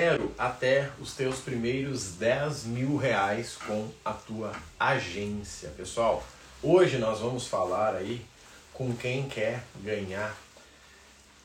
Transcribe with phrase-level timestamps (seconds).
[0.00, 5.68] zero até os teus primeiros 10 mil reais com a tua agência.
[5.76, 6.24] Pessoal,
[6.62, 8.24] hoje nós vamos falar aí
[8.72, 10.34] com quem quer ganhar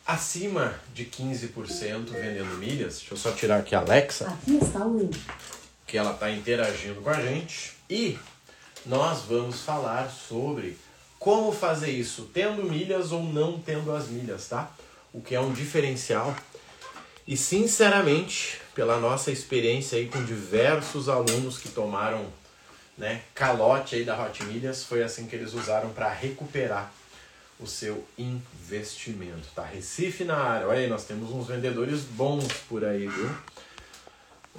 [0.07, 2.99] acima de 15% vendendo milhas.
[2.99, 4.29] Deixa eu só tirar aqui a Alexa.
[4.29, 5.10] Aqui está o
[5.85, 7.74] Que ela está interagindo com a gente.
[7.90, 8.17] E
[8.85, 10.78] nós vamos falar sobre
[11.19, 14.72] como fazer isso, tendo milhas ou não tendo as milhas, tá?
[15.12, 16.34] O que é um diferencial.
[17.27, 22.25] E sinceramente, pela nossa experiência aí com diversos alunos que tomaram
[22.95, 26.91] né, calote aí da Hot Milhas, foi assim que eles usaram para recuperar
[27.59, 29.63] o seu investimento, tá?
[29.63, 30.67] Recife na área.
[30.67, 33.31] Olha aí, nós temos uns vendedores bons por aí, viu?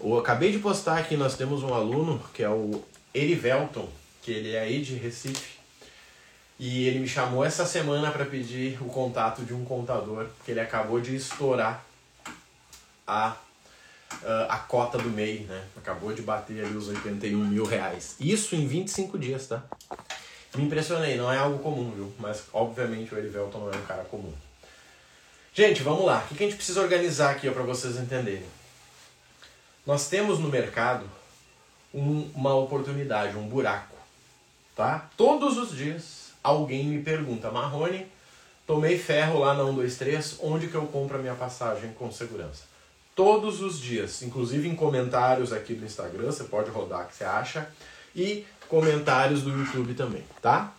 [0.02, 2.82] Eu acabei de postar aqui, nós temos um aluno que é o
[3.14, 3.88] Erivelton,
[4.22, 5.56] que ele é aí de Recife.
[6.58, 10.60] E ele me chamou essa semana para pedir o contato de um contador, que ele
[10.60, 11.85] acabou de estourar
[13.06, 13.36] a,
[14.48, 15.64] a cota do MEI, né?
[15.76, 18.16] Acabou de bater ali os 81 mil reais.
[18.18, 19.62] Isso em 25 dias, tá?
[20.54, 22.12] Me impressionei, não é algo comum, viu?
[22.18, 24.32] Mas obviamente o Erivelton não é um cara comum.
[25.52, 26.26] Gente, vamos lá.
[26.30, 28.46] O que a gente precisa organizar aqui para vocês entenderem?
[29.86, 31.08] Nós temos no mercado
[31.94, 33.94] um, uma oportunidade, um buraco,
[34.74, 35.08] tá?
[35.16, 38.06] Todos os dias alguém me pergunta, Marrone,
[38.66, 42.64] tomei ferro lá na 123, onde que eu compro a minha passagem com segurança?
[43.16, 47.68] Todos os dias, inclusive em comentários aqui do Instagram, você pode rodar que você acha,
[48.14, 50.72] e comentários do YouTube também, tá?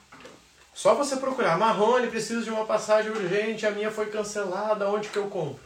[0.74, 5.18] Só você procurar, Marrone, preciso de uma passagem urgente, a minha foi cancelada, onde que
[5.18, 5.60] eu compro?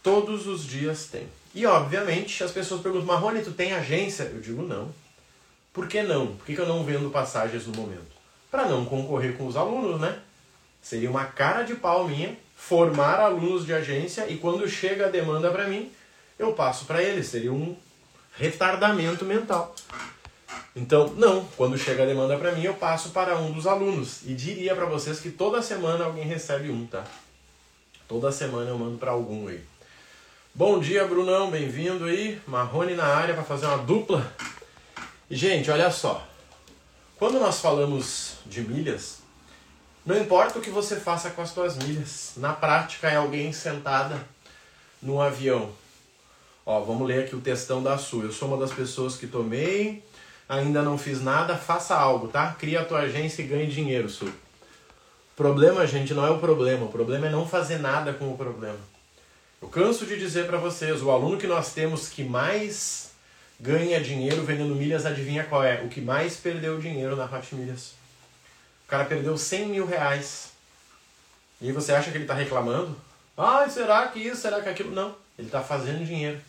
[0.00, 1.26] Todos os dias tem.
[1.52, 4.24] E obviamente as pessoas perguntam, Marrone, tu tem agência?
[4.24, 4.94] Eu digo não.
[5.72, 6.36] Por que não?
[6.36, 8.18] Por que, eu não vendo passagens no momento?
[8.50, 10.18] para não concorrer com os alunos, né?
[10.82, 15.48] Seria uma cara de pau minha formar alunos de agência e quando chega a demanda
[15.50, 15.90] para mim,
[16.36, 17.28] eu passo para eles.
[17.28, 17.74] Seria um
[18.36, 19.74] retardamento mental.
[20.76, 24.22] Então, não, quando chega a demanda para mim, eu passo para um dos alunos.
[24.26, 27.04] E diria para vocês que toda semana alguém recebe um, tá?
[28.06, 29.64] Toda semana eu mando para algum aí.
[30.54, 32.40] Bom dia, Brunão, bem-vindo aí.
[32.46, 34.30] Marrone na área para fazer uma dupla.
[35.30, 36.26] E, gente, olha só.
[37.18, 39.20] Quando nós falamos de milhas,
[40.08, 44.18] não importa o que você faça com as suas milhas, na prática é alguém sentada
[45.02, 45.68] no avião.
[46.64, 48.24] Ó, vamos ler aqui o textão da sua.
[48.24, 50.02] Eu sou uma das pessoas que tomei,
[50.48, 52.56] ainda não fiz nada, faça algo, tá?
[52.58, 54.32] Cria a tua agência e ganhe dinheiro, Su.
[55.36, 56.86] Problema, gente, não é o problema.
[56.86, 58.78] O problema é não fazer nada com o problema.
[59.60, 63.10] Eu canso de dizer para vocês, o aluno que nós temos que mais
[63.60, 65.82] ganha dinheiro vendendo milhas, adivinha qual é?
[65.82, 67.97] O que mais perdeu dinheiro na Hot Milhas.
[68.88, 70.48] O cara perdeu 100 mil reais.
[71.60, 72.96] E você acha que ele está reclamando?
[73.36, 74.90] Ah, será que isso, será que aquilo?
[74.90, 76.40] Não, ele está fazendo dinheiro.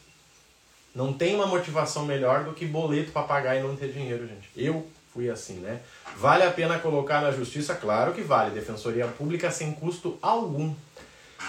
[0.95, 4.49] Não tem uma motivação melhor do que boleto para pagar e não ter dinheiro, gente.
[4.55, 5.81] Eu fui assim, né?
[6.15, 7.75] Vale a pena colocar na justiça?
[7.75, 8.51] Claro que vale.
[8.51, 10.73] Defensoria Pública sem custo algum.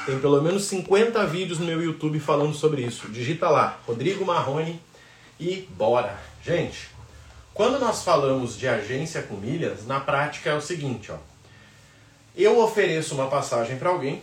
[0.07, 3.09] Tem pelo menos 50 vídeos no meu YouTube falando sobre isso.
[3.11, 4.83] Digita lá, Rodrigo Marrone
[5.39, 6.19] e bora.
[6.43, 6.89] Gente,
[7.53, 11.19] quando nós falamos de agência com milhas, na prática é o seguinte, ó.
[12.37, 14.23] Eu ofereço uma passagem para alguém,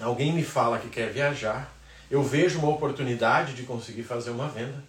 [0.00, 1.72] alguém me fala que quer viajar,
[2.10, 4.82] eu vejo uma oportunidade de conseguir fazer uma venda.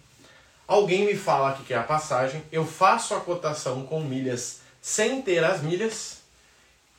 [0.66, 5.42] Alguém me fala que quer a passagem, eu faço a cotação com milhas sem ter
[5.42, 6.18] as milhas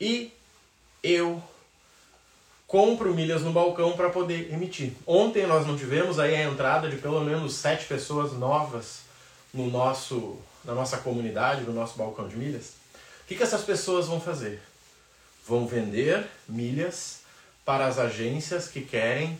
[0.00, 0.32] e
[1.02, 1.42] eu
[2.66, 4.92] compro milhas no balcão para poder emitir.
[5.06, 9.05] Ontem nós não tivemos aí a entrada de pelo menos sete pessoas novas
[9.56, 12.74] no nosso, na nossa comunidade, no nosso balcão de milhas.
[13.24, 14.62] O que, que essas pessoas vão fazer?
[15.46, 17.20] Vão vender milhas
[17.64, 19.38] para as agências que querem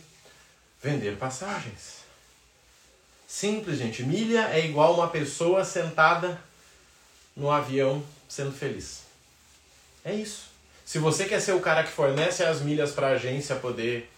[0.81, 1.97] vender passagens.
[3.27, 4.03] Simples, gente.
[4.03, 6.39] Milha é igual uma pessoa sentada
[7.35, 9.01] no avião sendo feliz.
[10.03, 10.47] É isso.
[10.85, 14.09] Se você quer ser o cara que fornece as milhas para a agência poder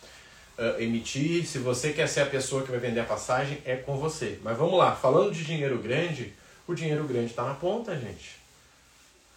[0.59, 3.97] uh, emitir, se você quer ser a pessoa que vai vender a passagem, é com
[3.97, 4.39] você.
[4.43, 6.33] Mas vamos lá, falando de dinheiro grande,
[6.67, 8.37] o dinheiro grande está na ponta, gente.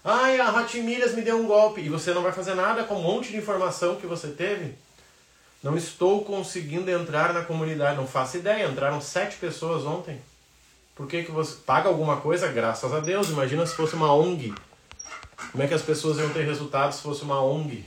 [0.05, 2.97] Ai, a Hot Milhas me deu um golpe e você não vai fazer nada com
[2.97, 4.75] um monte de informação que você teve?
[5.63, 8.67] Não estou conseguindo entrar na comunidade, não faço ideia.
[8.67, 10.21] Entraram sete pessoas ontem.
[10.95, 12.49] Por que, que você paga alguma coisa?
[12.49, 13.31] Graças a Deus.
[13.31, 14.53] Imagina se fosse uma ONG
[15.51, 17.85] como é que as pessoas iam ter resultados se fosse uma ONG?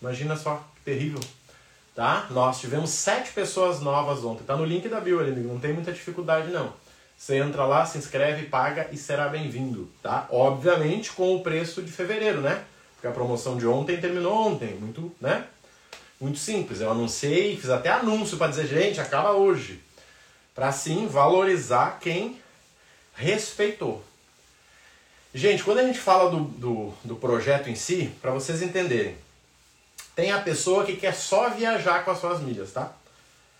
[0.00, 1.20] Imagina só, que terrível.
[1.94, 2.26] Tá?
[2.30, 4.42] Nós tivemos sete pessoas novas ontem.
[4.42, 6.72] Tá no link da bio ali, não tem muita dificuldade não.
[7.16, 10.26] Você entra lá, se inscreve, paga e será bem-vindo, tá?
[10.30, 12.64] Obviamente com o preço de fevereiro, né?
[12.94, 15.46] Porque a promoção de ontem terminou ontem, muito, né?
[16.20, 19.80] Muito simples, eu anunciei, fiz até anúncio para dizer, gente, acaba hoje.
[20.54, 22.40] Para assim valorizar quem
[23.14, 24.04] respeitou.
[25.32, 29.16] Gente, quando a gente fala do, do, do projeto em si, para vocês entenderem,
[30.14, 32.92] tem a pessoa que quer só viajar com as suas milhas, tá?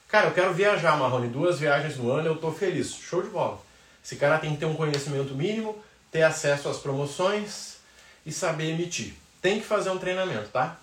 [0.09, 2.95] Cara, eu quero viajar, Marrone, duas viagens no ano, eu tô feliz.
[2.95, 3.61] Show de bola.
[4.05, 7.79] Esse cara tem que ter um conhecimento mínimo, ter acesso às promoções
[8.25, 9.15] e saber emitir.
[9.43, 10.77] Tem que fazer um treinamento, tá?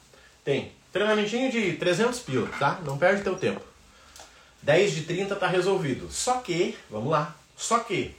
[0.44, 0.74] Tem.
[0.92, 2.80] Treinamentinho de 300 pila, tá?
[2.84, 3.62] Não perde teu tempo.
[4.62, 6.12] 10 de 30 tá resolvido.
[6.12, 8.14] Só que, vamos lá, só que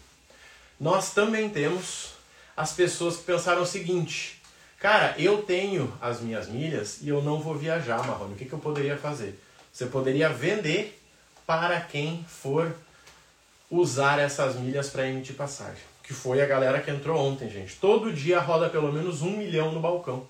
[0.80, 2.12] nós também temos
[2.56, 4.41] as pessoas que pensaram o seguinte:
[4.82, 8.34] cara, eu tenho as minhas milhas e eu não vou viajar, Marrone.
[8.34, 9.40] O que, que eu poderia fazer?
[9.72, 11.00] Você poderia vender
[11.46, 12.74] para quem for
[13.70, 15.80] usar essas milhas para emitir passagem.
[16.02, 17.76] Que foi a galera que entrou ontem, gente.
[17.76, 20.26] Todo dia roda pelo menos um milhão no balcão.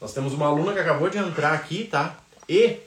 [0.00, 2.16] Nós temos uma aluna que acabou de entrar aqui, tá?
[2.48, 2.80] E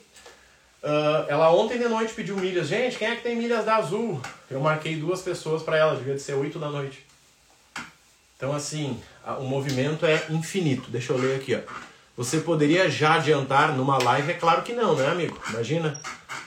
[0.83, 2.67] uh, ela ontem de noite pediu milhas.
[2.67, 4.21] Gente, quem é que tem milhas da Azul?
[4.51, 7.07] Eu marquei duas pessoas para ela, devia de ser 8 da noite.
[8.35, 9.01] Então, assim,
[9.37, 10.89] o movimento é infinito.
[10.89, 11.59] Deixa eu ler aqui, ó.
[12.17, 14.31] Você poderia já adiantar numa live?
[14.31, 15.39] É claro que não, né, amigo?
[15.49, 15.99] Imagina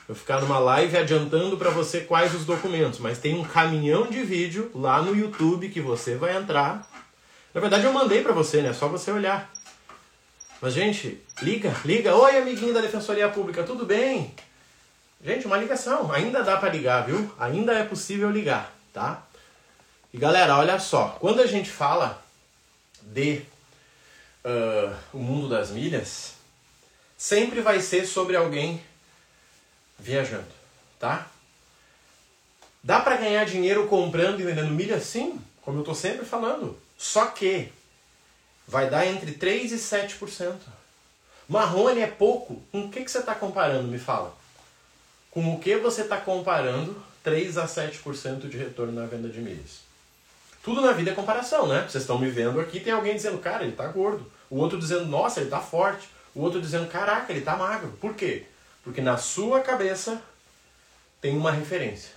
[0.09, 4.23] eu ficar numa live adiantando para você quais os documentos, mas tem um caminhão de
[4.23, 6.87] vídeo lá no YouTube que você vai entrar.
[7.55, 8.69] Na verdade, eu mandei para você, né?
[8.69, 9.51] É só você olhar.
[10.61, 12.15] Mas, gente, liga, liga.
[12.15, 14.35] Oi, amiguinho da Defensoria Pública, tudo bem?
[15.25, 16.13] Gente, uma ligação.
[16.13, 17.33] Ainda dá para ligar, viu?
[17.39, 19.23] Ainda é possível ligar, tá?
[20.13, 22.22] E galera, olha só, quando a gente fala
[23.03, 23.43] de
[24.45, 26.35] uh, o mundo das milhas,
[27.17, 28.83] sempre vai ser sobre alguém
[29.99, 30.51] viajando,
[30.99, 31.31] tá?
[32.83, 35.05] Dá para ganhar dinheiro comprando e vendendo milhas?
[35.05, 36.77] Sim, como eu tô sempre falando.
[36.99, 37.71] Só que
[38.67, 40.57] vai dar entre 3 e 7%.
[41.49, 42.61] Marrone é pouco.
[42.73, 43.87] Com o que, que você está comparando?
[43.87, 44.37] Me fala.
[45.31, 49.81] Com o que você está comparando 3 a 7% de retorno na venda de milhas?
[50.63, 51.87] Tudo na vida é comparação, né?
[51.89, 54.31] Vocês estão me vendo aqui, tem alguém dizendo, cara, ele tá gordo.
[54.49, 56.09] O outro dizendo, nossa, ele tá forte.
[56.35, 57.91] O outro dizendo, caraca, ele tá magro.
[58.01, 58.45] Por quê?
[58.85, 60.23] Porque na sua cabeça
[61.21, 62.11] tem uma referência.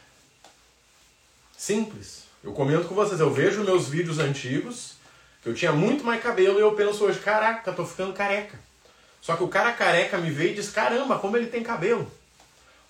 [1.57, 2.25] Simples.
[2.43, 4.93] Eu comento com vocês, eu vejo meus vídeos antigos,
[5.41, 8.59] que eu tinha muito mais cabelo e eu penso hoje, caraca, tô ficando careca.
[9.19, 12.11] Só que o cara careca me vê e diz, caramba, como ele tem cabelo.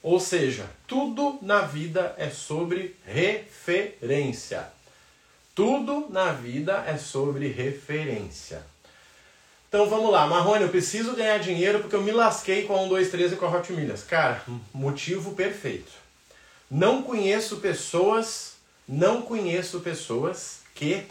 [0.04, 4.75] Ou seja, tudo na vida é sobre referência.
[5.56, 8.62] Tudo na vida é sobre referência.
[9.70, 12.90] Então vamos lá, Marrone, eu preciso ganhar dinheiro porque eu me lasquei com a 1,
[12.90, 14.04] 2, 3 e com a Hot Milhas.
[14.04, 14.42] Cara,
[14.74, 15.92] motivo perfeito.
[16.70, 18.56] Não conheço pessoas,
[18.88, 21.08] não conheço pessoas que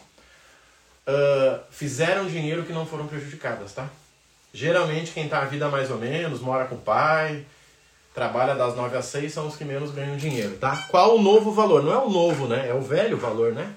[1.09, 3.89] uh, fizeram dinheiro que não foram prejudicadas, tá?
[4.53, 7.47] Geralmente quem tá a vida mais ou menos, mora com o pai,
[8.15, 10.87] trabalha das 9 às 6, são os que menos ganham dinheiro, tá?
[10.91, 11.83] Qual o novo valor?
[11.83, 12.69] Não é o novo, né?
[12.69, 13.75] É o velho valor, né?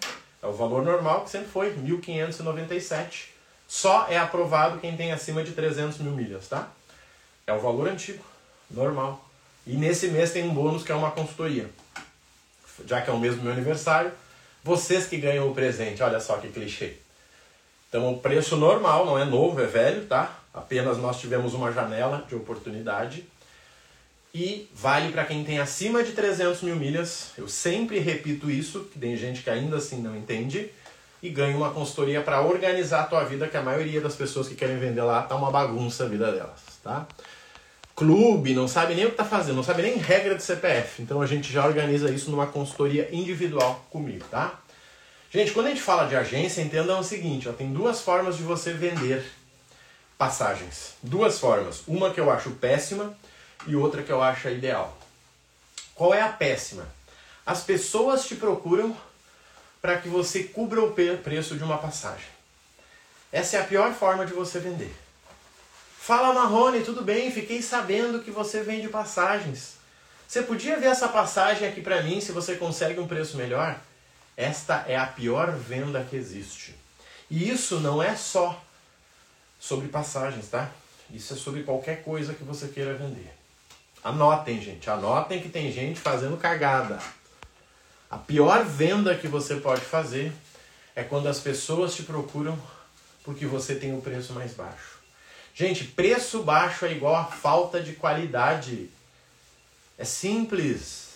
[0.48, 3.26] É o valor normal que sempre foi, 1.597.
[3.68, 6.70] Só é aprovado quem tem acima de 300 mil milhas, tá?
[7.46, 8.24] É o valor antigo,
[8.72, 9.30] normal.
[9.66, 11.70] E nesse mês tem um bônus que é uma consultoria.
[12.86, 14.10] Já que é o mesmo meu aniversário,
[14.64, 16.94] vocês que ganham o presente, olha só que clichê.
[17.90, 20.34] Então o preço normal, não é novo, é velho, tá?
[20.54, 23.26] Apenas nós tivemos uma janela de oportunidade
[24.38, 27.31] e vale para quem tem acima de 300 mil milhas.
[27.36, 30.69] Eu sempre repito isso, que tem gente que ainda assim não entende.
[31.23, 34.54] E ganha uma consultoria para organizar a tua vida, que a maioria das pessoas que
[34.54, 37.07] querem vender lá tá uma bagunça a vida delas, tá?
[37.95, 41.02] Clube, não sabe nem o que tá fazendo, não sabe nem regra de CPF.
[41.02, 44.59] Então a gente já organiza isso numa consultoria individual comigo, tá?
[45.31, 48.44] Gente, quando a gente fala de agência, entendam o seguinte, ó, tem duas formas de
[48.44, 49.26] você vender
[50.16, 50.94] passagens.
[51.02, 51.81] Duas formas.
[51.88, 53.18] Uma que eu acho péssima,
[53.68, 54.97] e outra que eu acho ideal.
[55.94, 56.88] Qual é a péssima?
[57.45, 58.95] As pessoas te procuram
[59.81, 62.28] para que você cubra o preço de uma passagem.
[63.31, 64.95] Essa é a pior forma de você vender.
[66.00, 67.31] Fala Marrone, tudo bem?
[67.31, 69.74] Fiquei sabendo que você vende passagens.
[70.28, 73.80] Você podia ver essa passagem aqui para mim se você consegue um preço melhor?
[74.36, 76.76] Esta é a pior venda que existe.
[77.30, 78.64] E isso não é só
[79.59, 80.69] sobre passagens, tá?
[81.09, 83.33] Isso é sobre qualquer coisa que você queira vender.
[84.04, 84.89] Anotem, gente.
[84.89, 86.99] Anotem que tem gente fazendo cagada.
[88.09, 90.31] A pior venda que você pode fazer
[90.95, 92.57] é quando as pessoas te procuram
[93.23, 94.99] porque você tem um preço mais baixo.
[95.54, 98.89] Gente, preço baixo é igual a falta de qualidade.
[99.97, 101.09] É simples.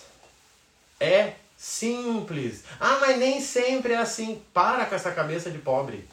[1.00, 2.64] É simples.
[2.78, 4.42] Ah, mas nem sempre é assim.
[4.52, 6.06] Para com essa cabeça de pobre.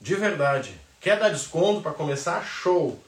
[0.00, 0.78] De verdade.
[1.00, 2.44] Quer dar desconto para começar?
[2.44, 3.02] Show.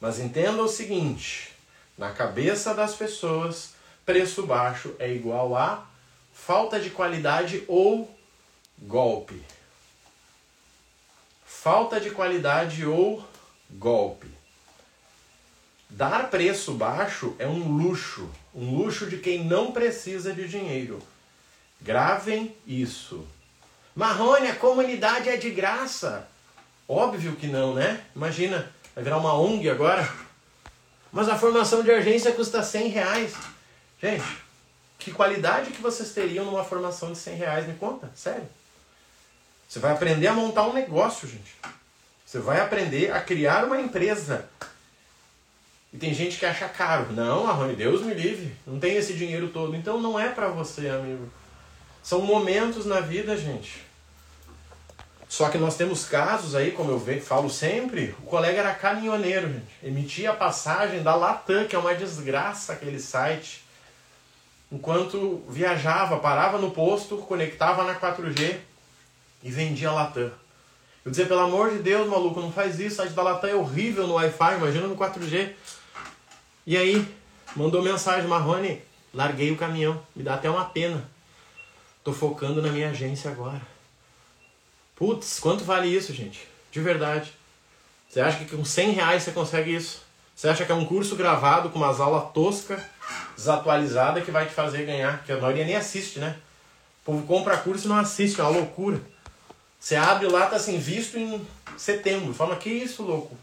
[0.00, 1.53] Mas entenda o seguinte:
[1.96, 3.74] na cabeça das pessoas,
[4.04, 5.86] preço baixo é igual a
[6.32, 8.12] falta de qualidade ou
[8.78, 9.42] golpe.
[11.44, 13.24] Falta de qualidade ou
[13.70, 14.28] golpe.
[15.88, 21.00] Dar preço baixo é um luxo, um luxo de quem não precisa de dinheiro.
[21.80, 23.26] Gravem isso.
[23.94, 26.28] Marrone, a comunidade é de graça.
[26.88, 28.04] Óbvio que não, né?
[28.14, 30.12] Imagina, vai virar uma ONG agora.
[31.14, 33.34] Mas a formação de agência custa 100 reais.
[34.02, 34.24] Gente,
[34.98, 37.68] que qualidade que vocês teriam numa formação de 100 reais?
[37.68, 38.48] Me conta, sério.
[39.68, 41.54] Você vai aprender a montar um negócio, gente.
[42.26, 44.44] Você vai aprender a criar uma empresa.
[45.92, 47.12] E tem gente que acha caro.
[47.12, 48.52] Não, Arrone, Deus me livre.
[48.66, 49.76] Não tem esse dinheiro todo.
[49.76, 51.30] Então não é para você, amigo.
[52.02, 53.84] São momentos na vida, gente.
[55.28, 59.66] Só que nós temos casos aí, como eu falo sempre, o colega era caminhoneiro, gente.
[59.82, 63.64] Emitia a passagem da Latam, que é uma desgraça aquele site.
[64.70, 68.58] Enquanto viajava, parava no posto, conectava na 4G
[69.42, 70.30] e vendia Latam.
[71.04, 73.54] Eu dizia, pelo amor de Deus, maluco, não faz isso, o site da Latam é
[73.54, 75.52] horrível no Wi-Fi, imagina no 4G.
[76.66, 77.06] E aí,
[77.54, 81.04] mandou mensagem, Marrone, larguei o caminhão, me dá até uma pena.
[82.02, 83.73] Tô focando na minha agência agora.
[84.96, 86.46] Putz, quanto vale isso, gente?
[86.70, 87.32] De verdade.
[88.08, 90.02] Você acha que com 100 reais você consegue isso?
[90.34, 92.82] Você acha que é um curso gravado com umas aulas tosca,
[93.36, 95.24] desatualizada, que vai te fazer ganhar?
[95.24, 96.36] Que a maioria nem assiste, né?
[97.02, 99.00] O povo compra curso e não assiste, é uma loucura.
[99.78, 101.46] Você abre lá, tá assim, visto em
[101.76, 102.32] setembro.
[102.32, 103.36] Fala, que isso, louco?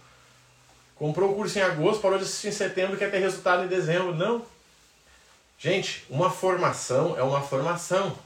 [0.96, 4.16] Comprou o curso em agosto, parou de assistir em setembro, quer ter resultado em dezembro.
[4.16, 4.44] Não.
[5.58, 8.18] Gente, uma formação é uma formação.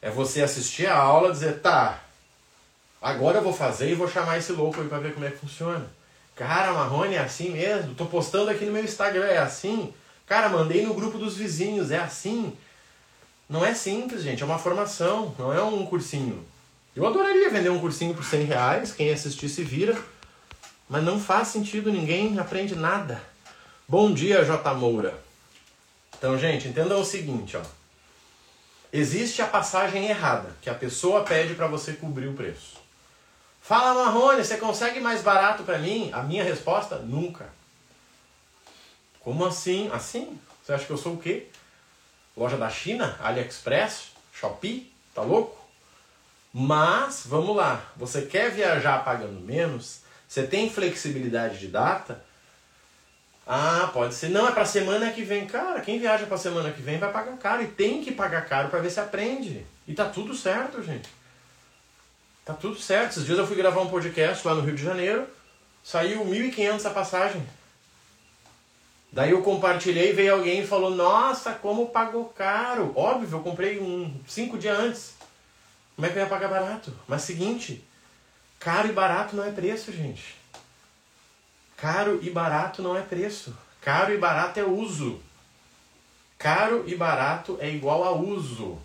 [0.00, 2.00] É você assistir a aula e dizer, tá,
[3.00, 5.38] agora eu vou fazer e vou chamar esse louco aí pra ver como é que
[5.38, 5.86] funciona.
[6.34, 7.94] Cara, Marrone é assim mesmo.
[7.94, 9.92] Tô postando aqui no meu Instagram, é assim.
[10.26, 12.56] Cara, mandei no grupo dos vizinhos, é assim.
[13.48, 14.42] Não é simples, gente.
[14.42, 16.46] É uma formação, não é um cursinho.
[16.94, 19.96] Eu adoraria vender um cursinho por 100 reais, quem assistir se vira,
[20.88, 23.22] mas não faz sentido, ninguém aprende nada.
[23.86, 24.74] Bom dia, J.
[24.74, 25.14] Moura.
[26.16, 27.62] Então, gente, entendam o seguinte, ó.
[28.92, 32.77] Existe a passagem errada, que a pessoa pede para você cobrir o preço.
[33.68, 36.08] Fala, Marrone, você consegue mais barato para mim?
[36.14, 37.50] A minha resposta, nunca.
[39.20, 39.90] Como assim?
[39.92, 40.40] Assim?
[40.64, 41.48] Você acha que eu sou o quê?
[42.34, 43.18] Loja da China?
[43.22, 44.12] AliExpress?
[44.32, 44.90] Shopee?
[45.14, 45.54] Tá louco?
[46.50, 50.00] Mas, vamos lá, você quer viajar pagando menos?
[50.26, 52.24] Você tem flexibilidade de data?
[53.46, 54.30] Ah, pode ser.
[54.30, 55.46] Não, é para semana que vem.
[55.46, 57.62] Cara, quem viaja para semana que vem vai pagar caro.
[57.62, 59.66] E tem que pagar caro para ver se aprende.
[59.86, 61.18] E tá tudo certo, gente.
[62.48, 63.10] Tá tudo certo.
[63.10, 65.26] Esses dias eu fui gravar um podcast lá no Rio de Janeiro.
[65.84, 67.46] Saiu 1.500 a passagem.
[69.12, 72.90] Daí eu compartilhei, veio alguém e falou: Nossa, como pagou caro.
[72.96, 75.14] Óbvio, eu comprei um cinco dias antes.
[75.94, 76.90] Como é que eu ia pagar barato?
[77.06, 77.84] Mas seguinte,
[78.58, 80.34] caro e barato não é preço, gente.
[81.76, 83.54] Caro e barato não é preço.
[83.82, 85.20] Caro e barato é uso.
[86.38, 88.78] Caro e barato é igual a uso.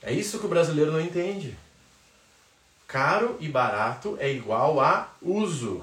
[0.00, 1.58] É isso que o brasileiro não entende.
[2.92, 5.80] Caro e barato é igual a uso.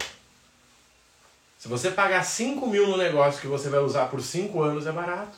[1.57, 4.91] Se você pagar 5 mil no negócio que você vai usar por 5 anos, é
[4.91, 5.35] barato.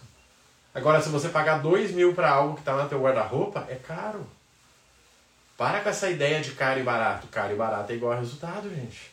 [0.76, 4.28] Agora, se você pagar 2 mil para algo que está no teu guarda-roupa, é caro.
[5.56, 7.28] Para com essa ideia de caro e barato.
[7.28, 9.10] Caro e barato é igual a resultado, gente.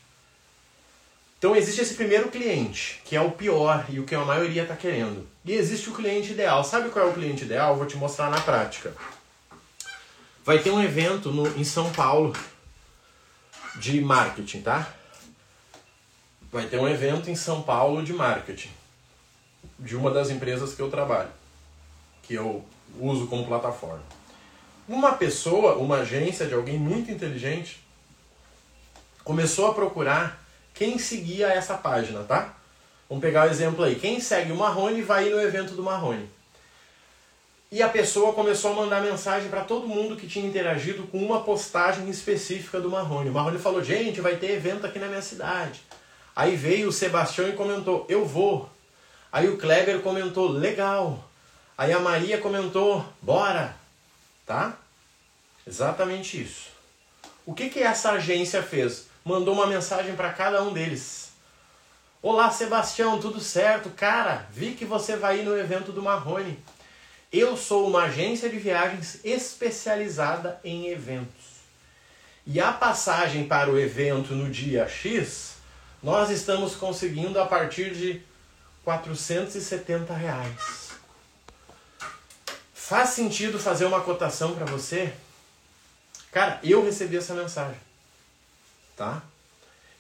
[1.39, 4.75] Então existe esse primeiro cliente, que é o pior e o que a maioria está
[4.75, 5.29] querendo.
[5.45, 6.65] E existe o cliente ideal.
[6.65, 7.77] Sabe qual é o cliente ideal?
[7.77, 8.93] vou te mostrar na prática.
[10.49, 12.35] Vai ter um evento no, em São Paulo
[13.77, 14.95] de marketing, tá?
[16.51, 18.71] Vai ter um evento em São Paulo de marketing
[19.79, 21.29] de uma das empresas que eu trabalho,
[22.23, 22.65] que eu
[22.99, 24.03] uso como plataforma.
[24.89, 27.85] Uma pessoa, uma agência de alguém muito inteligente,
[29.23, 32.55] começou a procurar quem seguia essa página, tá?
[33.07, 33.97] Vamos pegar o exemplo aí.
[33.97, 36.38] Quem segue o Marrone vai ir no evento do Marrone.
[37.71, 41.43] E a pessoa começou a mandar mensagem para todo mundo que tinha interagido com uma
[41.43, 43.31] postagem específica do Marrone.
[43.31, 45.83] O Marrone falou: gente, vai ter evento aqui na minha cidade.
[46.35, 48.71] Aí veio o Sebastião e comentou: eu vou.
[49.31, 51.23] Aí o Kleber comentou: legal.
[51.77, 53.77] Aí a Maria comentou: bora
[54.49, 54.79] tá?
[55.67, 56.71] Exatamente isso.
[57.45, 59.07] O que, que essa agência fez?
[59.23, 61.33] Mandou uma mensagem para cada um deles.
[62.23, 63.91] Olá, Sebastião, tudo certo?
[63.91, 66.59] Cara, vi que você vai ir no evento do Marrone.
[67.33, 71.59] Eu sou uma agência de viagens especializada em eventos.
[72.47, 75.57] E a passagem para o evento no dia X
[76.03, 78.23] nós estamos conseguindo a partir de
[78.85, 80.93] 470 reais.
[82.73, 85.13] Faz sentido fazer uma cotação para você?
[86.33, 87.79] Cara, eu recebi essa mensagem.
[88.97, 89.23] Tá?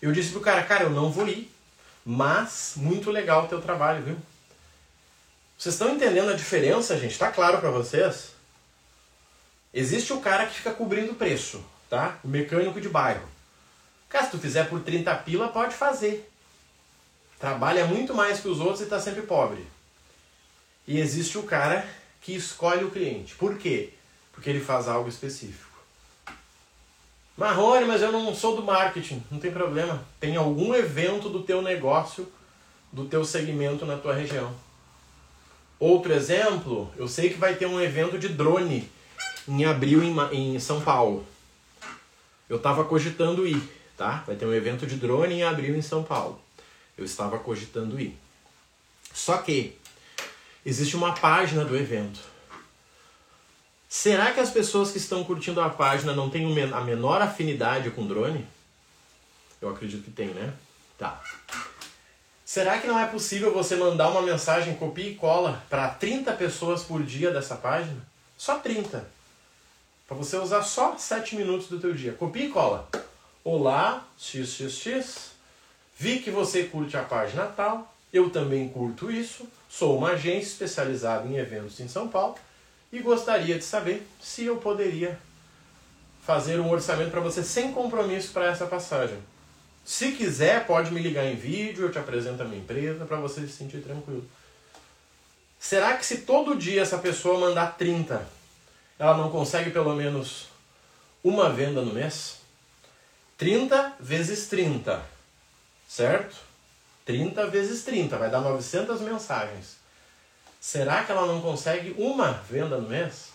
[0.01, 1.53] Eu disse pro cara, cara, eu não vou ir,
[2.07, 4.17] mas muito legal o teu trabalho, viu?
[5.59, 7.19] Vocês estão entendendo a diferença, gente?
[7.19, 8.31] Tá claro para vocês?
[9.75, 11.61] Existe o cara que fica cobrindo o preço,
[11.91, 12.17] tá?
[12.23, 13.29] O mecânico de bairro.
[14.09, 16.31] Cara, se tu fizer por 30 pila, pode fazer.
[17.41, 19.67] Trabalha muito mais que os outros e está sempre pobre.
[20.87, 21.85] E existe o cara
[22.23, 23.35] que escolhe o cliente.
[23.35, 23.93] Por quê?
[24.33, 25.77] Porque ele faz algo específico.
[27.37, 29.25] Marrone, mas eu não sou do marketing.
[29.29, 30.05] Não tem problema.
[30.21, 32.31] Tem algum evento do teu negócio,
[32.93, 34.55] do teu segmento na tua região.
[35.81, 38.91] Outro exemplo, eu sei que vai ter um evento de drone
[39.47, 41.25] em abril em, em São Paulo.
[42.49, 43.63] Eu estava cogitando ir,
[43.97, 44.25] tá?
[44.27, 46.41] Vai ter um evento de drone em abril em São Paulo.
[46.97, 48.19] Eu estava cogitando ir.
[49.13, 49.77] Só que
[50.67, 52.21] existe uma página do evento.
[53.89, 58.07] Será que as pessoas que estão curtindo a página não têm a menor afinidade com
[58.07, 58.47] drone?
[59.63, 60.53] Eu acredito que tem, né?
[60.99, 61.23] Tá.
[62.49, 66.83] Será que não é possível você mandar uma mensagem copia e cola para 30 pessoas
[66.83, 68.01] por dia dessa página?
[68.39, 69.07] Só 30.
[70.07, 72.15] Para você usar só 7 minutos do teu dia.
[72.15, 72.89] Copia e cola.
[73.45, 75.33] Olá, xxx.
[75.99, 77.95] Vi que você curte a página tal.
[78.11, 79.47] Eu também curto isso.
[79.69, 82.37] Sou uma agência especializada em eventos em São Paulo
[82.91, 85.21] e gostaria de saber se eu poderia
[86.23, 89.19] fazer um orçamento para você sem compromisso para essa passagem.
[89.89, 93.41] Se quiser, pode me ligar em vídeo, eu te apresento a minha empresa para você
[93.47, 94.23] se sentir tranquilo.
[95.59, 98.23] Será que se todo dia essa pessoa mandar 30,
[98.99, 100.49] ela não consegue pelo menos
[101.25, 102.37] uma venda no mês?
[103.39, 105.03] 30 vezes 30,
[105.89, 106.37] certo?
[107.07, 109.79] 30 vezes 30, vai dar 900 mensagens.
[110.61, 113.31] Será que ela não consegue uma venda no mês?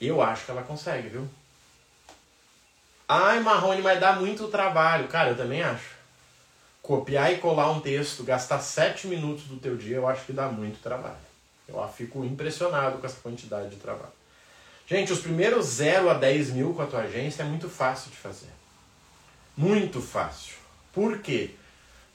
[0.00, 1.28] Eu acho que ela consegue, viu?
[3.14, 5.06] Ai, Marrone, mas dá muito trabalho.
[5.06, 5.90] Cara, eu também acho.
[6.80, 10.48] Copiar e colar um texto, gastar 7 minutos do teu dia, eu acho que dá
[10.48, 11.18] muito trabalho.
[11.68, 14.14] Eu fico impressionado com essa quantidade de trabalho.
[14.86, 18.16] Gente, os primeiros 0 a 10 mil com a tua agência é muito fácil de
[18.16, 18.48] fazer.
[19.54, 20.54] Muito fácil.
[20.90, 21.50] Por quê?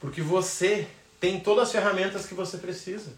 [0.00, 0.88] Porque você
[1.20, 3.12] tem todas as ferramentas que você precisa.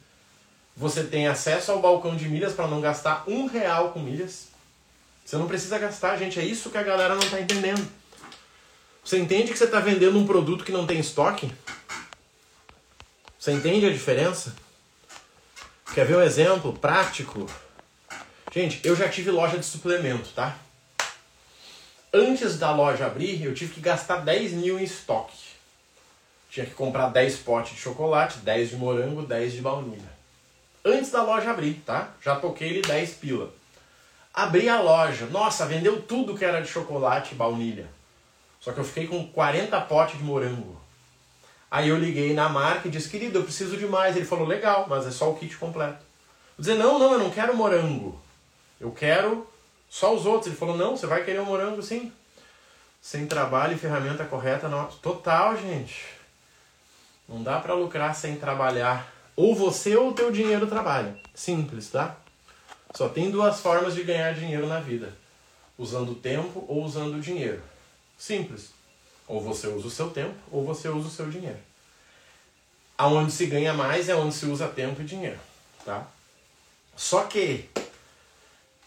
[0.77, 4.50] Você tem acesso ao balcão de milhas para não gastar um real com milhas.
[5.25, 6.39] Você não precisa gastar, gente.
[6.41, 7.87] É isso que a galera não está entendendo.
[9.05, 11.51] Você entende que você está vendendo um produto que não tem estoque?
[13.39, 14.55] Você entende a diferença?
[15.95, 17.47] Quer ver um exemplo prático?
[18.53, 20.57] Gente, eu já tive loja de suplemento, tá?
[22.13, 25.39] Antes da loja abrir, eu tive que gastar 10 mil em estoque.
[26.51, 30.11] Tinha que comprar 10 potes de chocolate, 10 de morango, 10 de baunilha.
[30.85, 32.13] Antes da loja abrir, tá?
[32.21, 33.53] Já toquei ele 10 pila.
[34.33, 35.27] Abri a loja.
[35.27, 37.89] Nossa, vendeu tudo que era de chocolate e baunilha.
[38.61, 40.81] Só que eu fiquei com 40 potes de morango.
[41.71, 44.17] Aí eu liguei na marca e disse, querido, eu preciso de mais.
[44.17, 46.05] Ele falou, legal, mas é só o kit completo.
[46.59, 48.21] Eu disse, não, não, eu não quero morango.
[48.81, 49.49] Eu quero
[49.89, 50.49] só os outros.
[50.49, 52.13] Ele falou, não, você vai querer o morango sim.
[53.01, 54.87] Sem trabalho e ferramenta correta, não.
[54.87, 56.05] Total, gente.
[57.29, 59.11] Não dá para lucrar sem trabalhar.
[59.37, 61.17] Ou você ou o teu dinheiro trabalha.
[61.35, 62.17] Simples, tá?
[62.95, 65.15] Só tem duas formas de ganhar dinheiro na vida:
[65.79, 67.63] usando o tempo ou usando o dinheiro.
[68.19, 68.71] Simples.
[69.27, 71.59] Ou você usa o seu tempo ou você usa o seu dinheiro.
[72.99, 75.39] Aonde se ganha mais é onde se usa tempo e dinheiro,
[75.85, 76.07] tá?
[76.97, 77.71] Só que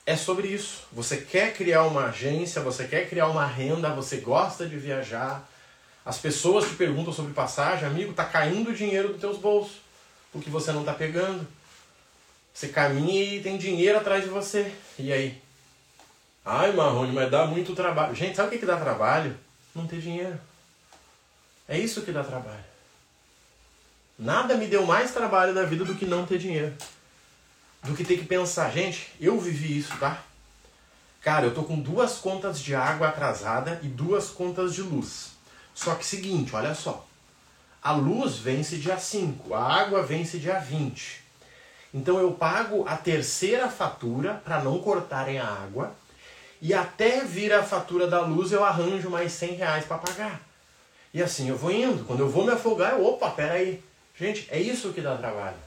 [0.06, 0.84] é sobre isso.
[0.92, 5.50] Você quer criar uma agência, você quer criar uma renda, você gosta de viajar.
[6.06, 9.78] As pessoas te perguntam sobre passagem, amigo, tá caindo dinheiro dos teus bolsos,
[10.32, 11.48] porque você não tá pegando.
[12.54, 14.72] Você caminha e tem dinheiro atrás de você.
[15.00, 15.42] E aí?
[16.46, 18.14] Ai, Marrone, mas dá muito trabalho.
[18.14, 19.36] Gente, sabe o que, que dá trabalho?
[19.74, 20.40] Não ter dinheiro.
[21.68, 22.64] É isso que dá trabalho.
[24.20, 26.76] Nada me deu mais trabalho na vida do que não ter dinheiro.
[27.82, 28.72] Do que ter que pensar.
[28.72, 30.22] Gente, eu vivi isso, tá?
[31.22, 35.32] Cara, eu tô com duas contas de água atrasada e duas contas de luz.
[35.74, 37.08] Só que seguinte, olha só.
[37.82, 41.23] A luz vence dia 5, a água vence dia 20.
[41.94, 45.94] Então eu pago a terceira fatura para não cortarem a água
[46.62, 50.42] e até vir a fatura da luz eu arranjo mais 100 reais para pagar.
[51.14, 52.04] E assim eu vou indo.
[52.06, 53.84] Quando eu vou me afogar, eu, opa, peraí.
[54.18, 55.58] Gente, é isso que dá trabalho.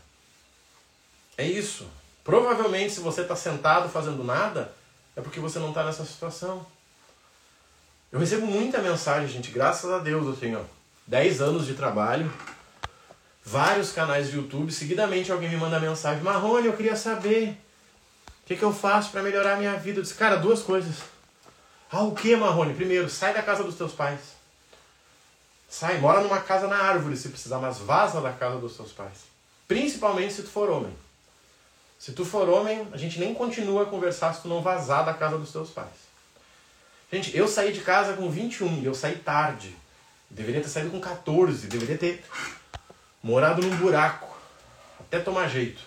[1.38, 1.86] É isso.
[2.24, 4.72] Provavelmente se você está sentado fazendo nada,
[5.14, 6.66] é porque você não está nessa situação.
[8.10, 10.62] Eu recebo muita mensagem, gente, graças a Deus, assim, ó.
[11.06, 12.32] 10 anos de trabalho,
[13.46, 17.56] vários canais de YouTube, seguidamente alguém me manda mensagem, Marrone, eu queria saber
[18.42, 20.00] o que, que eu faço para melhorar a minha vida.
[20.00, 20.96] Eu disse, cara, duas coisas.
[21.90, 22.74] Ah, o que, Marrone?
[22.74, 24.18] Primeiro, sai da casa dos teus pais.
[25.68, 29.24] Sai, mora numa casa na árvore se precisar, mas vaza da casa dos teus pais.
[29.68, 30.92] Principalmente se tu for homem.
[31.98, 35.14] Se tu for homem, a gente nem continua a conversar se tu não vazar da
[35.14, 36.06] casa dos teus pais.
[37.12, 39.74] Gente, eu saí de casa com 21 e eu saí tarde.
[40.28, 42.24] Deveria ter saído com 14, deveria ter
[43.26, 44.38] morado num buraco,
[45.00, 45.82] até tomar jeito.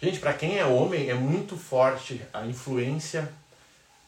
[0.00, 3.28] Gente, para quem é homem, é muito forte a influência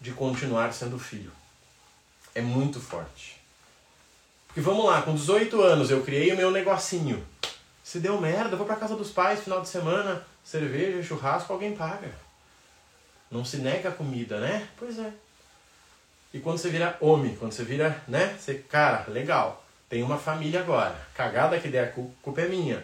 [0.00, 1.32] de continuar sendo filho.
[2.32, 3.40] É muito forte.
[4.46, 7.26] Porque vamos lá, com 18 anos eu criei o meu negocinho.
[7.82, 12.14] Se deu merda, vou pra casa dos pais final de semana, cerveja, churrasco, alguém paga.
[13.28, 14.68] Não se nega a comida, né?
[14.78, 15.12] Pois é.
[16.32, 18.36] E quando você vira homem, quando você vira, né?
[18.38, 20.96] Você, cara, legal, tem uma família agora.
[21.14, 22.76] Cagada que der, a culpa é minha.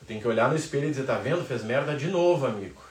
[0.00, 1.46] Eu tenho que olhar no espelho e dizer, tá vendo?
[1.46, 2.82] Fez merda de novo, amigo.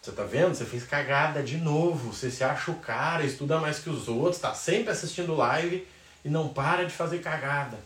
[0.00, 0.54] Você tá vendo?
[0.54, 2.12] Você fez cagada de novo.
[2.12, 5.86] Você se acha o cara, estuda mais que os outros, tá sempre assistindo live
[6.24, 7.76] e não para de fazer cagada.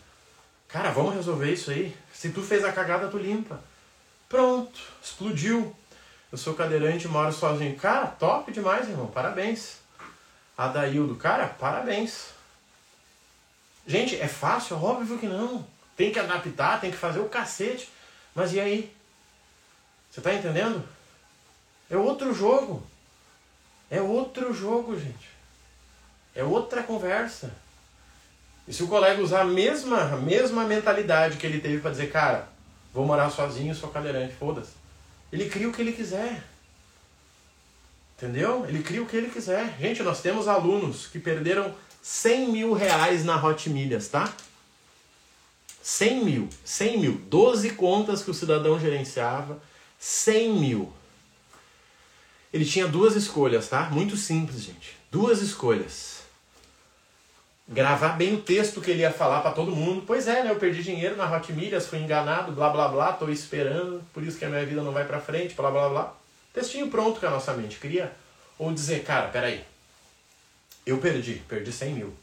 [0.67, 1.97] Cara, vamos resolver isso aí.
[2.13, 3.59] Se tu fez a cagada, tu limpa.
[4.29, 5.75] Pronto, explodiu.
[6.31, 7.75] Eu sou cadeirante e moro sozinho.
[7.75, 9.07] Cara, top demais, irmão.
[9.07, 9.77] Parabéns.
[10.55, 12.34] Adaildo, cara, parabéns.
[13.87, 14.81] Gente, é fácil?
[14.81, 15.65] Óbvio que não.
[15.95, 17.89] Tem que adaptar, tem que fazer o cacete.
[18.33, 18.95] Mas e aí?
[20.11, 20.83] Você tá entendendo?
[21.89, 22.85] É outro jogo.
[23.89, 25.29] É outro jogo, gente.
[26.33, 27.53] É outra conversa.
[28.67, 32.11] E se o colega usar a mesma, a mesma mentalidade que ele teve para dizer,
[32.11, 32.47] cara,
[32.93, 34.71] vou morar sozinho, sou cadeirante, foda-se.
[35.31, 36.43] Ele cria o que ele quiser.
[38.17, 38.65] Entendeu?
[38.65, 39.75] Ele cria o que ele quiser.
[39.79, 44.31] Gente, nós temos alunos que perderam 100 mil reais na Hot Milhas, tá?
[45.81, 46.49] 100 mil.
[46.63, 47.13] 100 mil.
[47.27, 49.59] 12 contas que o cidadão gerenciava.
[49.97, 50.93] 100 mil.
[52.53, 53.89] Ele tinha duas escolhas, tá?
[53.89, 54.95] Muito simples, gente.
[55.09, 56.19] Duas escolhas.
[57.67, 60.03] Gravar bem o texto que ele ia falar para todo mundo.
[60.05, 60.51] Pois é, né?
[60.51, 64.37] Eu perdi dinheiro na Hot Milhas, fui enganado, blá blá blá, tô esperando, por isso
[64.37, 66.13] que a minha vida não vai para frente, blá blá blá.
[66.53, 68.13] Textinho pronto que a nossa mente cria.
[68.59, 69.65] Ou dizer, cara, peraí,
[70.85, 72.13] eu perdi, perdi 100 mil.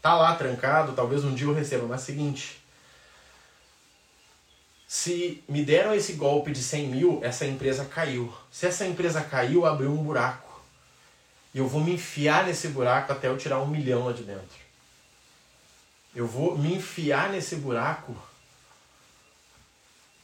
[0.00, 2.60] Tá lá trancado, talvez um dia eu receba, mas seguinte.
[4.86, 8.32] Se me deram esse golpe de 100 mil, essa empresa caiu.
[8.50, 10.60] Se essa empresa caiu, abriu um buraco.
[11.54, 14.62] E eu vou me enfiar nesse buraco até eu tirar um milhão lá de dentro.
[16.14, 18.14] Eu vou me enfiar nesse buraco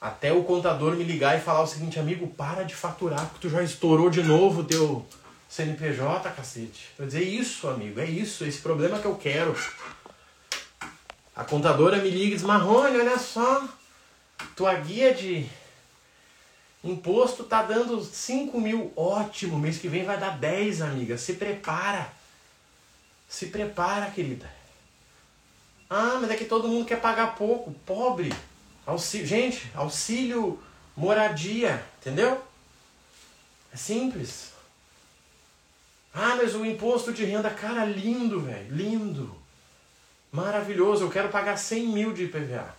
[0.01, 3.51] até o contador me ligar e falar o seguinte, amigo, para de faturar, porque tu
[3.51, 5.05] já estourou de novo teu
[5.49, 6.91] CNPJ, cacete.
[6.99, 9.57] Eu dizer isso, amigo, é isso, esse problema que eu quero.
[11.35, 13.67] A contadora me liga e diz, Marrone, olha só,
[14.55, 15.49] tua guia de
[16.85, 22.13] imposto tá dando 5 mil, ótimo, mês que vem vai dar 10, amiga, se prepara.
[23.29, 24.51] Se prepara, querida.
[25.89, 28.33] Ah, mas é que todo mundo quer pagar pouco, pobre.
[28.85, 30.63] Auxílio, gente, auxílio
[30.97, 32.43] moradia, entendeu?
[33.73, 34.58] É simples.
[36.21, 39.33] Ah, mas o imposto de renda, cara, lindo, velho, lindo.
[40.33, 42.75] Maravilhoso, eu quero pagar 100 mil de IPVA.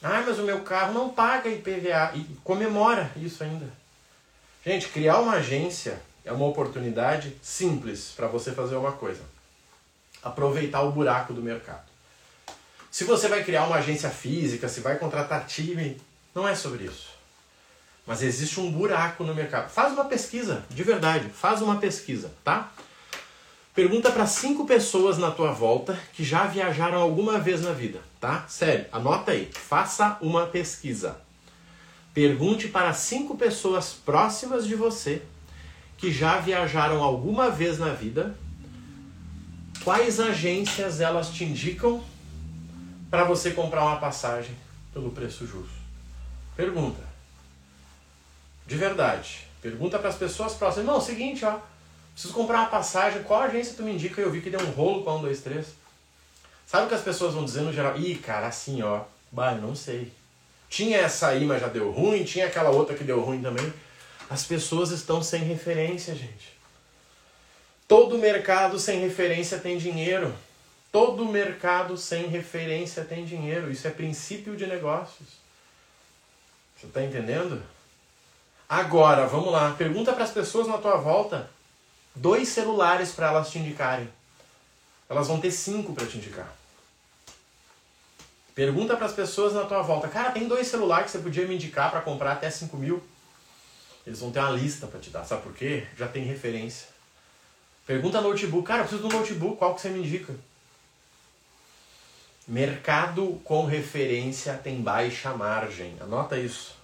[0.00, 2.12] Ah, mas o meu carro não paga IPVA.
[2.14, 3.68] E comemora isso ainda.
[4.64, 9.22] Gente, criar uma agência é uma oportunidade simples para você fazer uma coisa.
[10.22, 11.90] Aproveitar o buraco do mercado.
[12.88, 16.00] Se você vai criar uma agência física, se vai contratar time,
[16.32, 17.15] não é sobre isso.
[18.06, 19.68] Mas existe um buraco no mercado.
[19.68, 22.70] Faz uma pesquisa, de verdade, faz uma pesquisa, tá?
[23.74, 28.44] Pergunta para cinco pessoas na tua volta que já viajaram alguma vez na vida, tá?
[28.48, 31.20] Sério, anota aí, faça uma pesquisa.
[32.14, 35.22] Pergunte para cinco pessoas próximas de você
[35.98, 38.34] que já viajaram alguma vez na vida
[39.86, 42.02] quais agências elas te indicam
[43.08, 44.52] para você comprar uma passagem
[44.92, 45.76] pelo preço justo?
[46.56, 47.15] Pergunta.
[48.66, 49.46] De verdade.
[49.62, 50.86] Pergunta para as pessoas próximas.
[50.86, 51.58] Não, é o seguinte, ó.
[52.12, 53.22] Preciso comprar uma passagem.
[53.22, 54.20] Qual agência tu me indica?
[54.20, 55.66] Eu vi que deu um rolo com a 1, 2, 3.
[56.66, 57.96] Sabe o que as pessoas vão dizer no geral?
[57.98, 59.02] Ih, cara, assim, ó.
[59.30, 60.12] Bah, eu não sei.
[60.68, 62.24] Tinha essa aí, mas já deu ruim.
[62.24, 63.72] Tinha aquela outra que deu ruim também.
[64.28, 66.56] As pessoas estão sem referência, gente.
[67.86, 70.34] Todo mercado sem referência tem dinheiro.
[70.90, 73.70] Todo mercado sem referência tem dinheiro.
[73.70, 75.28] Isso é princípio de negócios.
[76.76, 77.62] Você está entendendo?
[78.68, 79.72] Agora, vamos lá.
[79.72, 81.48] Pergunta para as pessoas na tua volta
[82.14, 84.08] dois celulares para elas te indicarem.
[85.08, 86.52] elas vão ter cinco para te indicar.
[88.54, 91.54] Pergunta para as pessoas na tua volta, cara, tem dois celulares que você podia me
[91.54, 93.04] indicar para comprar até 5 mil?
[94.06, 95.86] Eles vão ter uma lista para te dar, sabe por quê?
[95.94, 96.88] Já tem referência.
[97.86, 100.34] Pergunta notebook, cara, eu preciso de um notebook, qual que você me indica?
[102.48, 105.94] Mercado com referência tem baixa margem.
[106.00, 106.75] Anota isso.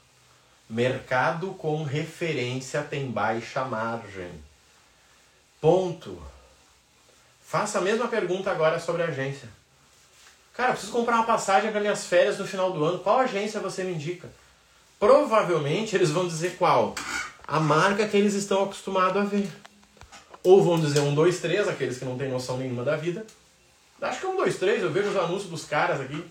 [0.72, 4.32] Mercado com referência tem baixa margem.
[5.60, 6.18] Ponto.
[7.44, 9.50] Faça a mesma pergunta agora sobre a agência.
[10.54, 13.00] Cara, preciso comprar uma passagem para minhas férias no final do ano.
[13.00, 14.30] Qual agência você me indica?
[14.98, 16.94] Provavelmente eles vão dizer qual.
[17.46, 19.52] A marca que eles estão acostumados a ver.
[20.42, 23.26] Ou vão dizer um, dois, três, aqueles que não têm noção nenhuma da vida.
[24.00, 26.24] Acho que é um, dois, três, eu vejo os anúncios dos caras aqui.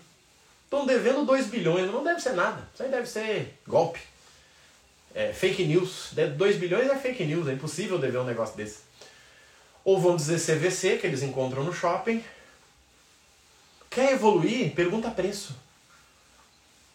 [0.64, 2.68] Estão devendo 2 bilhões, não deve ser nada.
[2.74, 4.10] Isso aí deve ser golpe.
[5.14, 6.12] É, fake news.
[6.36, 8.80] 2 bilhões é fake news, é impossível dever um negócio desse.
[9.84, 12.24] Ou vão dizer CVC, que eles encontram no shopping.
[13.90, 14.74] Quer evoluir?
[14.74, 15.54] Pergunta preço.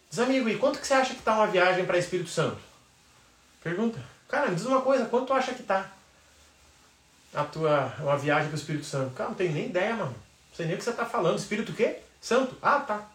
[0.10, 2.58] Diz, amigo, e quanto que você acha que está uma viagem para Espírito Santo?
[3.62, 4.00] Pergunta.
[4.28, 5.92] Cara, me diz uma coisa, quanto tu acha que tá
[7.34, 9.14] a tua uma viagem para o Espírito Santo?
[9.14, 10.12] Cara, não tenho nem ideia, mano.
[10.12, 11.38] Não sei nem o que você está falando.
[11.38, 11.98] Espírito o quê?
[12.22, 12.58] Santo?
[12.62, 13.06] Ah, tá.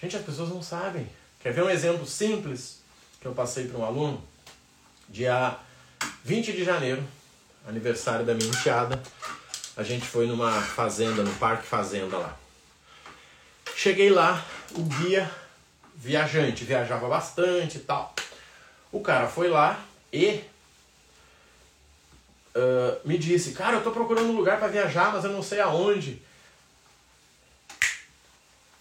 [0.00, 1.08] Gente, as pessoas não sabem.
[1.40, 2.83] Quer ver um exemplo simples
[3.24, 4.22] que eu passei para um aluno?
[5.08, 5.56] Dia
[6.24, 7.02] 20 de janeiro,
[7.66, 9.02] aniversário da minha enteada.
[9.74, 12.36] A gente foi numa fazenda, no Parque Fazenda lá.
[13.74, 15.30] Cheguei lá, o guia
[15.96, 18.14] viajante viajava bastante e tal.
[18.92, 19.82] O cara foi lá
[20.12, 20.44] e
[22.54, 25.62] uh, me disse: Cara, eu tô procurando um lugar para viajar, mas eu não sei
[25.62, 26.20] aonde.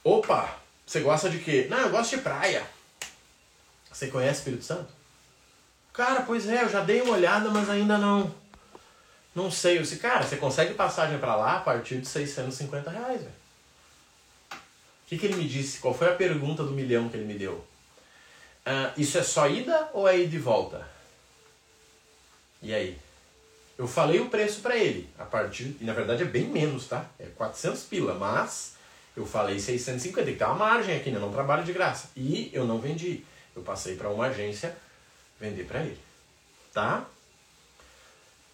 [0.03, 0.53] Opa,
[0.86, 1.67] você gosta de quê?
[1.69, 2.72] Não, eu gosto de praia.
[3.93, 4.88] Você conhece Espírito Santo?
[5.93, 8.34] Cara, pois é, eu já dei uma olhada, mas ainda não.
[9.36, 9.77] Não sei.
[9.77, 13.34] Eu disse, cara, você consegue passagem para lá a partir de 650 reais, velho.
[14.51, 15.79] O que, que ele me disse?
[15.79, 17.63] Qual foi a pergunta do milhão que ele me deu?
[18.65, 20.88] Uh, isso é só ida ou é ida e volta?
[22.62, 22.97] E aí?
[23.77, 27.06] Eu falei o preço para ele, a partir, e na verdade é bem menos, tá?
[27.19, 28.73] É 400 pila, mas
[29.15, 31.17] eu falei 650, tem que ter uma margem aqui, né?
[31.17, 32.10] Eu não trabalho de graça.
[32.15, 33.23] E eu não vendi.
[33.55, 34.75] Eu passei para uma agência
[35.39, 35.99] vender para ele.
[36.73, 37.05] Tá?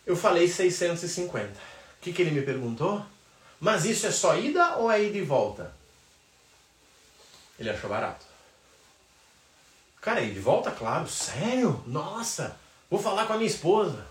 [0.05, 1.47] Eu falei 650.
[1.47, 1.53] O
[2.01, 3.05] que, que ele me perguntou?
[3.59, 5.73] Mas isso é só ida ou é ida e volta?
[7.59, 8.25] Ele achou barato.
[10.01, 11.07] Cara, ida e volta, claro.
[11.07, 11.83] Sério?
[11.85, 12.57] Nossa!
[12.89, 14.07] Vou falar com a minha esposa.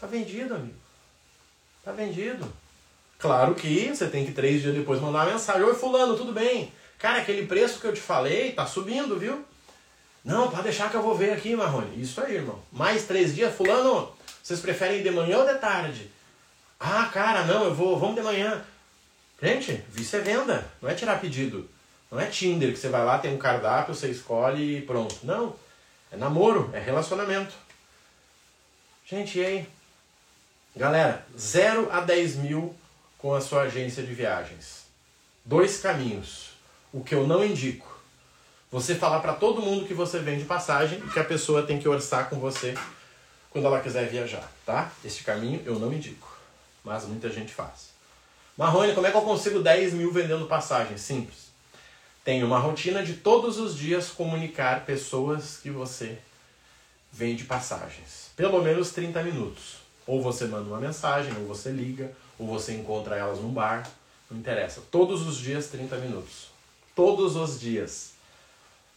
[0.00, 0.78] Tá vendido, amigo.
[1.84, 2.52] Tá vendido.
[3.18, 5.62] Claro que você tem que três dias depois mandar uma mensagem.
[5.62, 6.72] Oi, fulano, tudo bem?
[7.02, 9.44] Cara, aquele preço que eu te falei tá subindo, viu?
[10.24, 12.00] Não, pode deixar que eu vou ver aqui, Marrone.
[12.00, 12.62] Isso aí, irmão.
[12.70, 16.08] Mais três dias, fulano, vocês preferem ir de manhã ou de tarde?
[16.78, 18.64] Ah, cara, não, eu vou, vamos de manhã.
[19.42, 21.68] Gente, vice é venda, não é tirar pedido.
[22.08, 25.18] Não é Tinder que você vai lá, tem um cardápio, você escolhe e pronto.
[25.24, 25.56] Não.
[26.12, 27.52] É namoro, é relacionamento.
[29.04, 29.68] Gente, e aí?
[30.76, 32.72] Galera, 0 a 10 mil
[33.18, 34.84] com a sua agência de viagens.
[35.44, 36.51] Dois caminhos.
[36.92, 37.90] O que eu não indico.
[38.70, 41.88] Você falar para todo mundo que você vende passagem e que a pessoa tem que
[41.88, 42.74] orçar com você
[43.50, 44.90] quando ela quiser viajar, tá?
[45.04, 46.36] Este caminho eu não indico,
[46.82, 47.90] mas muita gente faz.
[48.56, 50.96] Marrone, como é que eu consigo 10 mil vendendo passagem?
[50.98, 51.50] Simples.
[52.24, 56.18] Tenho uma rotina de todos os dias comunicar pessoas que você
[57.10, 58.30] vende passagens.
[58.36, 59.76] Pelo menos 30 minutos.
[60.06, 63.88] Ou você manda uma mensagem, ou você liga, ou você encontra elas num bar.
[64.30, 64.82] Não interessa.
[64.90, 66.51] Todos os dias 30 minutos.
[66.94, 68.12] Todos os dias.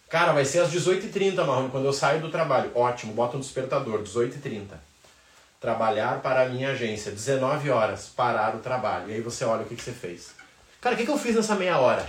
[0.09, 2.71] Cara, vai ser às 18h30, Marrone, quando eu saio do trabalho.
[2.75, 4.75] Ótimo, bota um despertador, 18h30.
[5.59, 9.09] Trabalhar para a minha agência, 19 horas, parar o trabalho.
[9.09, 10.31] E aí você olha o que, que você fez.
[10.79, 12.07] Cara, o que, que eu fiz nessa meia hora?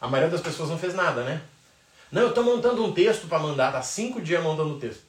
[0.00, 1.42] A maioria das pessoas não fez nada, né?
[2.12, 5.02] Não, eu estou montando um texto para mandar, tá cinco dias montando o texto.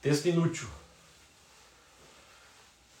[0.00, 0.68] Texto inútil.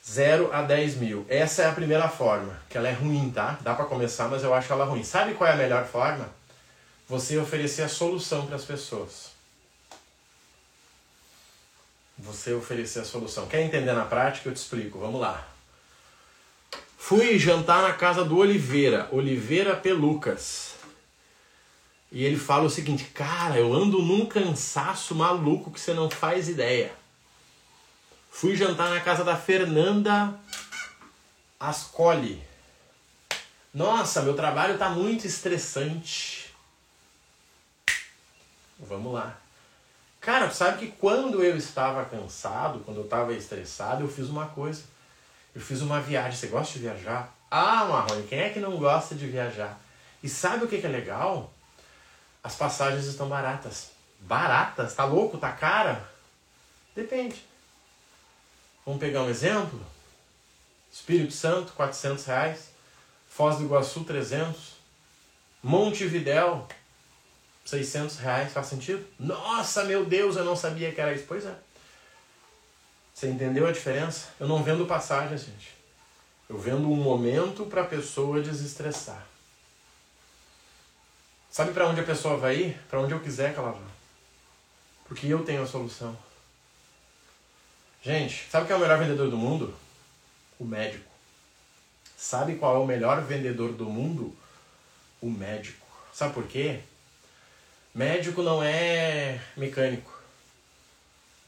[0.08, 1.26] 0 a 10 mil.
[1.28, 3.58] Essa é a primeira forma, que ela é ruim, tá?
[3.60, 5.02] Dá para começar, mas eu acho ela ruim.
[5.02, 6.28] Sabe qual é a melhor forma?
[7.08, 9.30] Você oferecer a solução para as pessoas.
[12.18, 13.46] Você oferecer a solução.
[13.46, 14.48] Quer entender na prática?
[14.48, 14.98] Eu te explico.
[14.98, 15.46] Vamos lá.
[16.96, 20.74] Fui jantar na casa do Oliveira, Oliveira Pelucas.
[22.10, 26.48] E ele fala o seguinte: Cara, eu ando num cansaço maluco que você não faz
[26.48, 26.92] ideia.
[28.38, 30.38] Fui jantar na casa da Fernanda
[31.58, 32.46] Ascoli.
[33.72, 36.54] Nossa, meu trabalho tá muito estressante.
[38.78, 39.38] Vamos lá.
[40.20, 44.82] Cara, sabe que quando eu estava cansado, quando eu estava estressado, eu fiz uma coisa.
[45.54, 46.38] Eu fiz uma viagem.
[46.38, 47.34] Você gosta de viajar?
[47.50, 49.80] Ah, Marrone, quem é que não gosta de viajar?
[50.22, 51.50] E sabe o que, que é legal?
[52.44, 53.92] As passagens estão baratas.
[54.20, 54.92] Baratas?
[54.92, 55.38] Tá louco?
[55.38, 56.06] Tá cara?
[56.94, 57.55] Depende.
[58.86, 59.84] Vamos pegar um exemplo?
[60.92, 62.70] Espírito Santo, 400 reais.
[63.28, 64.76] Foz do Iguaçu, 300.
[65.60, 66.66] Montevidéu,
[67.64, 68.52] 600 reais.
[68.52, 69.04] Faz sentido?
[69.18, 71.24] Nossa, meu Deus, eu não sabia que era isso.
[71.26, 71.54] Pois é.
[73.12, 74.28] Você entendeu a diferença?
[74.38, 75.74] Eu não vendo passagem, gente.
[76.48, 79.26] Eu vendo um momento para a pessoa desestressar.
[81.50, 82.80] Sabe para onde a pessoa vai ir?
[82.88, 83.86] Para onde eu quiser que ela vá.
[85.06, 86.16] Porque eu tenho a solução.
[88.06, 89.74] Gente, sabe quem é o melhor vendedor do mundo?
[90.60, 91.10] O médico.
[92.16, 94.32] Sabe qual é o melhor vendedor do mundo?
[95.20, 95.84] O médico.
[96.12, 96.78] Sabe por quê?
[97.92, 100.16] Médico não é mecânico.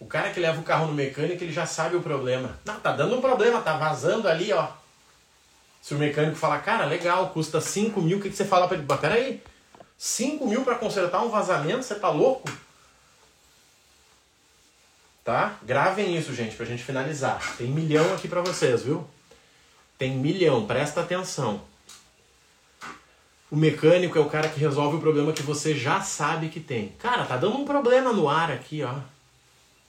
[0.01, 2.59] O cara que leva o carro no mecânico, ele já sabe o problema.
[2.64, 4.66] Não, tá dando um problema, tá vazando ali, ó.
[5.81, 8.77] Se o mecânico falar, cara, legal, custa 5 mil, o que, que você fala pra
[8.77, 8.85] ele?
[9.01, 9.40] Peraí,
[9.97, 12.51] 5 mil para consertar um vazamento, você tá louco?
[15.28, 15.58] Tá?
[15.62, 17.54] Gravem isso, gente, pra gente finalizar.
[17.58, 19.06] Tem milhão aqui para vocês, viu?
[19.98, 21.60] Tem milhão, presta atenção.
[23.50, 26.94] O mecânico é o cara que resolve o problema que você já sabe que tem.
[26.98, 28.94] Cara, tá dando um problema no ar aqui, ó.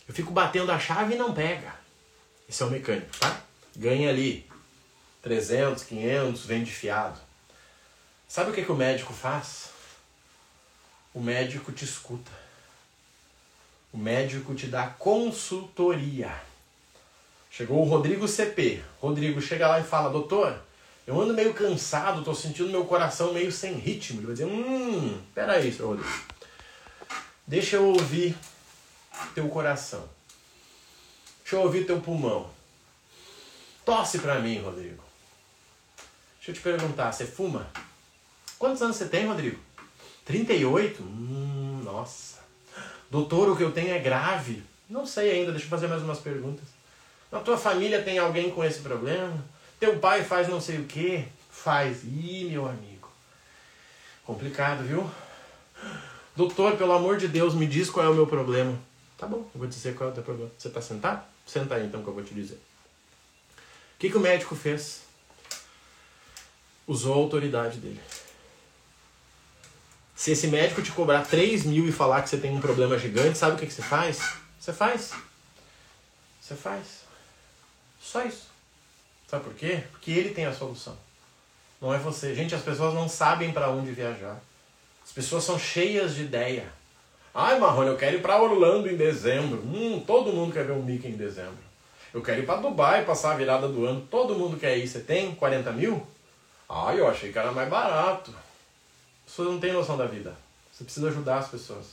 [0.06, 1.74] Eu fico batendo a chave e não pega.
[2.50, 3.40] Esse é o mecânico, tá?
[3.78, 4.46] Ganha ali
[5.22, 7.18] 300, 500, vende fiado.
[8.28, 9.70] Sabe o que, que o médico faz?
[11.14, 12.39] O médico te escuta.
[13.92, 16.32] O médico te dá consultoria.
[17.50, 18.82] Chegou o Rodrigo CP.
[19.00, 20.60] Rodrigo chega lá e fala: Doutor,
[21.08, 24.20] eu ando meio cansado, tô sentindo meu coração meio sem ritmo.
[24.20, 26.10] Ele vai dizer: Hum, peraí, seu Rodrigo.
[27.48, 28.38] Deixa eu ouvir
[29.34, 30.08] teu coração.
[31.42, 32.50] Deixa eu ouvir teu pulmão.
[33.84, 35.04] Tosse pra mim, Rodrigo.
[36.38, 37.68] Deixa eu te perguntar: você fuma?
[38.60, 39.60] Quantos anos você tem, Rodrigo?
[40.26, 41.02] 38?
[41.02, 42.39] Hum, nossa.
[43.10, 44.64] Doutor, o que eu tenho é grave.
[44.90, 46.66] Não sei ainda, deixa eu fazer mais umas perguntas.
[47.32, 49.44] Na tua família tem alguém com esse problema?
[49.80, 51.26] Teu pai faz não sei o que?
[51.50, 52.04] Faz.
[52.04, 53.10] Ih, meu amigo.
[54.26, 55.10] Complicado, viu?
[56.36, 58.78] Doutor, pelo amor de Deus, me diz qual é o meu problema.
[59.18, 60.52] Tá bom, eu vou te dizer qual é o teu problema.
[60.58, 61.24] Você tá sentado?
[61.46, 62.56] Senta aí então que eu vou te dizer.
[62.56, 65.02] O que, que o médico fez?
[66.88, 68.00] Usou a autoridade dele.
[70.20, 73.38] Se esse médico te cobrar 3 mil e falar que você tem um problema gigante,
[73.38, 74.34] sabe o que, que você faz?
[74.60, 75.14] Você faz.
[76.42, 77.06] Você faz.
[78.02, 78.48] Só isso.
[79.30, 79.82] Sabe por quê?
[79.92, 80.98] Porque ele tem a solução.
[81.82, 82.36] Não é você.
[82.36, 84.38] Gente, as pessoas não sabem para onde viajar.
[85.06, 86.68] As pessoas são cheias de ideia.
[87.34, 89.60] Ai, Marrone, eu quero ir para Orlando em dezembro.
[89.60, 91.64] Hum, todo mundo quer ver um Mickey em dezembro.
[92.14, 94.06] Eu quero ir para Dubai passar a virada do ano.
[94.12, 94.86] Todo mundo quer ir.
[94.86, 96.06] Você tem 40 mil?
[96.68, 98.49] Ai, eu achei que era mais barato.
[99.30, 100.36] As pessoas não têm noção da vida.
[100.72, 101.86] Você precisa ajudar as pessoas.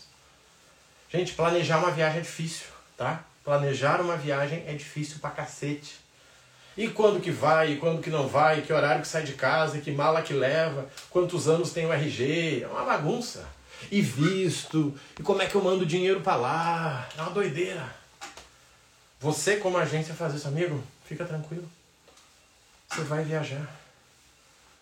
[1.12, 2.64] Gente, planejar uma viagem é difícil,
[2.96, 3.24] tá?
[3.44, 5.96] Planejar uma viagem é difícil pra cacete.
[6.78, 9.82] E quando que vai, e quando que não vai, que horário que sai de casa,
[9.82, 13.46] que mala que leva, quantos anos tem o RG, é uma bagunça.
[13.90, 17.94] E visto, e como é que eu mando dinheiro para lá, é uma doideira.
[19.20, 21.68] Você como agência faz isso, amigo, fica tranquilo.
[22.88, 23.85] Você vai viajar.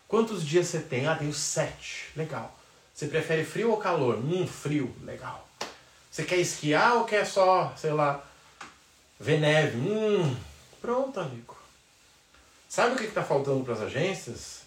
[0.08, 1.06] Quantos dias você tem?
[1.06, 2.10] Ah, tenho sete.
[2.16, 2.56] Legal.
[2.94, 4.16] Você prefere frio ou calor?
[4.16, 4.94] Hum, frio.
[5.02, 5.46] Legal.
[6.10, 8.22] Você quer esquiar ou quer só, sei lá,
[9.18, 9.76] ver neve?
[9.78, 10.36] Hum,
[10.80, 11.56] pronto, amigo.
[12.68, 14.62] Sabe o que está faltando para as agências?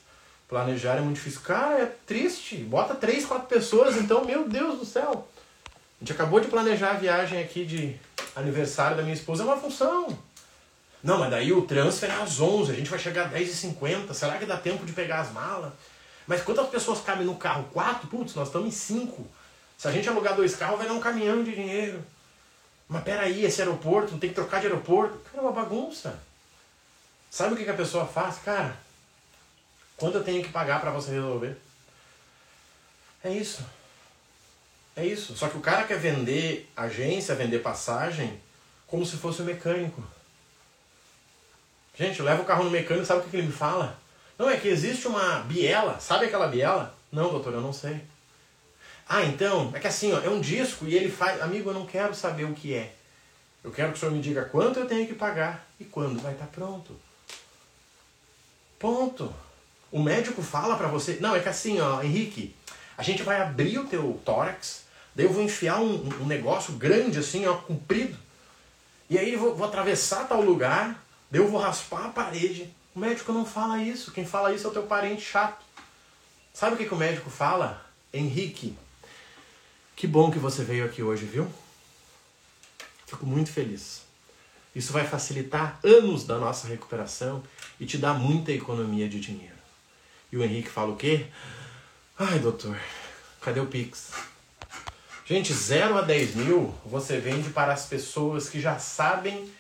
[0.50, 1.42] Planejar é muito difícil.
[1.42, 2.58] Cara, é triste.
[2.58, 5.28] Bota três, quatro pessoas, então, meu Deus do céu.
[5.66, 8.00] A gente acabou de planejar a viagem aqui de
[8.36, 10.18] aniversário da minha esposa, é uma função.
[11.04, 14.38] Não, mas daí o transfer é às 11, a gente vai chegar às 10h50, será
[14.38, 15.72] que dá tempo de pegar as malas?
[16.26, 17.70] Mas quantas pessoas cabem no carro?
[17.72, 18.08] Quatro?
[18.08, 19.26] Putz, nós estamos em cinco.
[19.78, 22.04] Se a gente alugar dois carros, vai dar um caminhão de dinheiro.
[22.90, 25.20] Mas peraí, esse aeroporto, não tem que trocar de aeroporto?
[25.20, 26.20] Cara, é uma bagunça.
[27.30, 28.40] Sabe o que, que a pessoa faz?
[28.40, 28.76] Cara,
[29.96, 31.58] quanto eu tenho que pagar para você resolver?
[33.24, 33.64] É isso.
[34.96, 35.36] É isso.
[35.38, 38.42] Só que o cara quer vender agência, vender passagem,
[38.88, 40.04] como se fosse um mecânico.
[41.98, 43.98] Gente, leva o carro no mecânico, sabe o que, ele me fala?
[44.38, 46.96] Não, é que existe uma biela, sabe aquela biela?
[47.12, 48.00] Não, doutor, eu não sei.
[49.10, 51.42] Ah, então, é que assim, ó, é um disco e ele faz.
[51.42, 52.94] Amigo, eu não quero saber o que é.
[53.64, 56.34] Eu quero que o senhor me diga quanto eu tenho que pagar e quando vai
[56.34, 56.96] estar pronto.
[58.78, 59.34] Ponto.
[59.92, 61.18] O médico fala para você.
[61.20, 62.56] Não, é que assim, ó, Henrique,
[62.96, 64.84] a gente vai abrir o teu tórax,
[65.16, 68.18] daí eu vou enfiar um, um negócio grande assim, ó, comprido.
[69.10, 72.74] E aí eu vou, vou atravessar tal lugar eu vou raspar a parede.
[72.96, 74.12] O médico não fala isso.
[74.12, 75.64] Quem fala isso é o teu parente chato.
[76.54, 77.86] Sabe o que, que o médico fala?
[78.14, 78.76] Henrique,
[79.96, 81.48] que bom que você veio aqui hoje, viu?
[83.06, 84.02] Fico muito feliz.
[84.76, 87.44] Isso vai facilitar anos da nossa recuperação
[87.80, 89.56] e te dar muita economia de dinheiro.
[90.32, 91.28] E o Henrique fala o quê?
[92.18, 92.80] Ai, doutor,
[93.42, 94.12] cadê o Pix?
[95.26, 99.52] Gente, 0 a 10 mil você vende para as pessoas que já sabem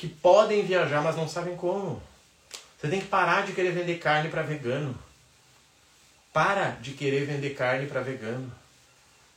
[0.00, 2.02] que podem viajar, mas não sabem como.
[2.80, 4.98] Você tem que parar de querer vender carne para vegano.
[6.32, 8.50] Para de querer vender carne para vegano.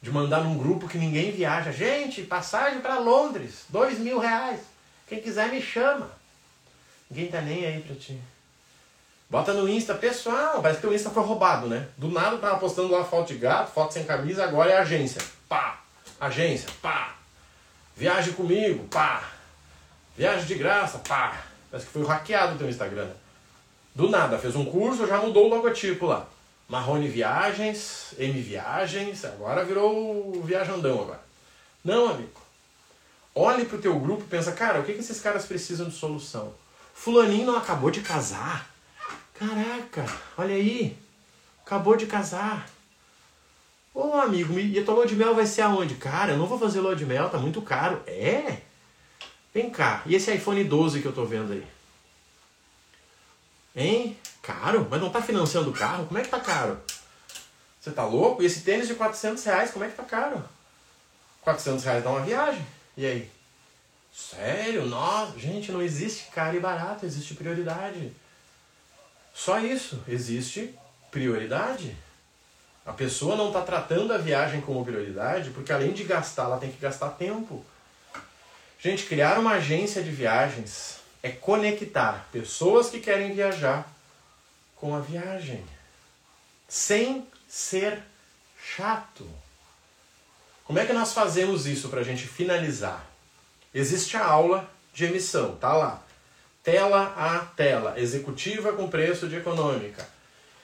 [0.01, 1.69] De mandar num grupo que ninguém viaja.
[1.69, 4.61] Gente, passagem para Londres, dois mil reais.
[5.05, 6.09] Quem quiser me chama.
[7.11, 8.17] Ninguém tá nem aí pra ti.
[9.29, 10.61] Bota no Insta, pessoal.
[10.61, 11.89] Parece que o Insta foi roubado, né?
[11.97, 15.21] Do nada tava postando lá foto de gato, foto sem camisa, agora é agência.
[15.49, 15.81] Pá!
[16.21, 17.15] Agência, pá!
[17.97, 19.33] Viaje comigo, pá!
[20.15, 21.41] Viagem de graça, pá!
[21.71, 23.09] Parece que foi hackeado o teu Instagram.
[23.95, 26.27] Do nada, fez um curso, já mudou o logotipo lá.
[26.69, 31.21] Marrone Viagens, M Viagens, agora virou Viajandão agora.
[31.83, 32.41] Não, amigo.
[33.35, 36.53] Olhe pro teu grupo e pensa, cara, o que, que esses caras precisam de solução?
[36.93, 38.69] Fulaninho não acabou de casar?
[39.33, 40.05] Caraca,
[40.37, 40.95] olha aí.
[41.65, 42.69] Acabou de casar.
[43.93, 45.95] Ô amigo, e a tua lua de mel vai ser aonde?
[45.95, 48.01] Cara, eu não vou fazer lua de mel, tá muito caro.
[48.05, 48.57] É?
[49.53, 51.65] Vem cá, e esse iPhone 12 que eu tô vendo aí?
[53.75, 54.17] Hein?
[54.41, 54.87] Caro?
[54.89, 56.05] Mas não tá financiando o carro?
[56.05, 56.79] Como é que tá caro?
[57.79, 58.41] Você tá louco?
[58.41, 60.43] E esse tênis de 400 reais, como é que tá caro?
[61.41, 62.65] 400 reais dá uma viagem.
[62.95, 63.31] E aí?
[64.13, 64.85] Sério?
[64.85, 68.13] Nossa, gente, não existe caro e barato, existe prioridade.
[69.33, 70.73] Só isso, existe
[71.09, 71.95] prioridade.
[72.85, 76.71] A pessoa não está tratando a viagem como prioridade porque além de gastar, ela tem
[76.71, 77.65] que gastar tempo.
[78.83, 83.89] Gente, criar uma agência de viagens é conectar pessoas que querem viajar
[84.75, 85.63] com a viagem,
[86.67, 87.97] sem ser
[88.61, 89.25] chato.
[90.65, 93.09] Como é que nós fazemos isso para a gente finalizar?
[93.73, 96.03] Existe a aula de emissão, tá lá.
[96.61, 100.05] Tela a tela, executiva com preço de econômica.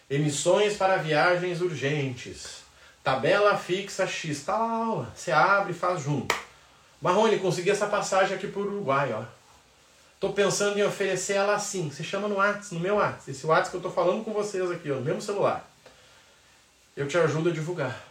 [0.10, 2.64] Emissões para viagens urgentes.
[3.02, 4.44] Tabela fixa X.
[4.44, 5.14] Tá lá a aula.
[5.16, 6.49] Você abre e faz junto.
[7.02, 9.24] Marrone, consegui essa passagem aqui para o Uruguai, ó.
[10.20, 11.90] Tô pensando em oferecer ela assim.
[11.90, 13.32] Você chama no WhatsApp, no meu WhatsApp.
[13.32, 15.66] Esse WhatsApp que eu tô falando com vocês aqui, ó, no mesmo celular.
[16.96, 18.04] Eu te ajudo a divulgar.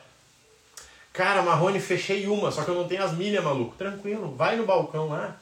[1.13, 3.77] Cara, Marrone, fechei uma, só que eu não tenho as milhas, maluco.
[3.77, 5.37] Tranquilo, vai no balcão lá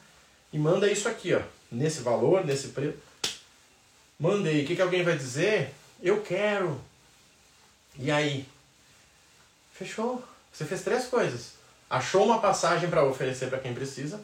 [0.51, 1.41] e manda isso aqui, ó.
[1.71, 2.97] Nesse valor, nesse preço.
[4.19, 4.63] Mandei.
[4.63, 5.73] O que, que alguém vai dizer?
[6.01, 6.81] Eu quero.
[7.97, 8.45] E aí?
[9.71, 10.23] Fechou.
[10.51, 11.56] Você fez três coisas.
[11.89, 14.19] Achou uma passagem para oferecer para quem precisa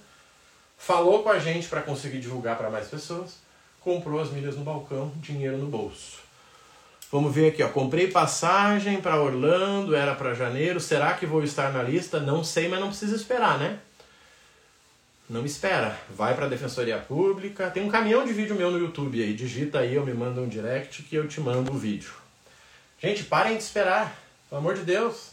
[0.83, 3.37] falou com a gente para conseguir divulgar para mais pessoas,
[3.79, 6.19] comprou as milhas no balcão, dinheiro no bolso.
[7.09, 7.69] Vamos ver aqui, ó.
[7.69, 10.79] Comprei passagem para Orlando, era para janeiro.
[10.81, 12.19] Será que vou estar na lista?
[12.19, 13.79] Não sei, mas não precisa esperar, né?
[15.29, 15.95] Não espera.
[16.09, 17.69] Vai para a Defensoria Pública.
[17.69, 19.33] Tem um caminhão de vídeo meu no YouTube aí.
[19.33, 22.11] Digita aí, eu me manda um direct que eu te mando o vídeo.
[22.99, 24.19] Gente, parem de esperar.
[24.49, 25.32] Pelo amor de Deus.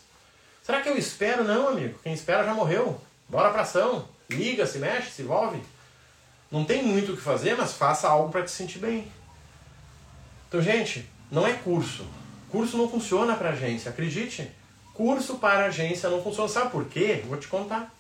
[0.70, 1.42] Será que eu espero?
[1.42, 1.98] Não, amigo.
[2.00, 3.00] Quem espera já morreu.
[3.28, 5.60] Bora pra ação liga, se mexe, se envolve.
[6.48, 9.10] Não tem muito o que fazer, mas faça algo para te sentir bem.
[10.46, 12.06] Então, gente, não é curso.
[12.50, 14.48] Curso não funciona para agência, acredite.
[14.94, 16.48] Curso para agência não funciona.
[16.48, 17.24] Sabe por quê?
[17.26, 17.92] Vou te contar.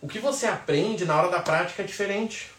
[0.00, 2.52] O que você aprende na hora da prática é diferente.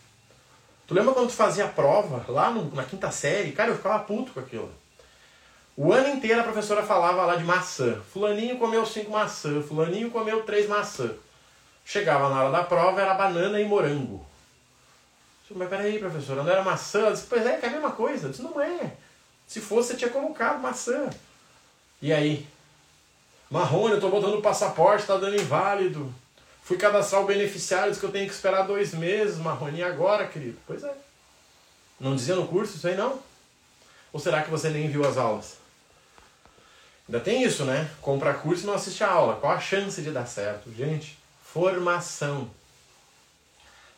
[0.85, 3.53] Tu lembra quando tu fazia a prova lá no, na quinta série?
[3.53, 4.69] Cara, eu ficava puto com aquilo.
[5.81, 8.01] O ano inteiro a professora falava lá de maçã.
[8.11, 11.13] Fulaninho comeu cinco maçãs, fulaninho comeu três maçãs.
[11.85, 14.27] Chegava na hora da prova, era banana e morango.
[15.41, 16.99] disse, mas peraí, professora, não era maçã?
[16.99, 18.27] Eu disse, pois é, que é a mesma coisa.
[18.27, 18.97] Eu disse, não é.
[19.47, 21.09] Se fosse, você tinha colocado maçã.
[22.01, 22.45] E aí?
[23.49, 26.13] Marrone, eu tô botando o passaporte, tá dando inválido.
[26.61, 30.27] Fui cadastrar o beneficiário, disse que eu tenho que esperar dois meses, Marrone, e agora,
[30.27, 30.57] querido?
[30.67, 30.93] Pois é.
[31.97, 33.17] Não dizia no curso isso aí, não?
[34.11, 35.58] Ou será que você nem viu as aulas?
[37.09, 37.89] Ainda tem isso, né?
[38.03, 39.37] Compra curso e não assiste a aula.
[39.37, 40.71] Qual a chance de dar certo?
[40.71, 41.17] Gente,
[41.51, 42.47] Formação.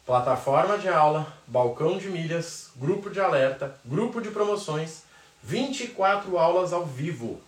[0.06, 5.04] Plataforma de aula, balcão de milhas, grupo de alerta, grupo de promoções,
[5.44, 7.42] 24 aulas ao vivo.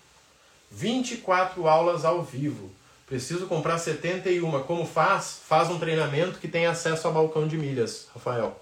[0.69, 2.69] 24 aulas ao vivo.
[3.07, 4.63] Preciso comprar 71.
[4.63, 5.39] Como faz?
[5.47, 8.59] Faz um treinamento que tem acesso a balcão de milhas, Rafael.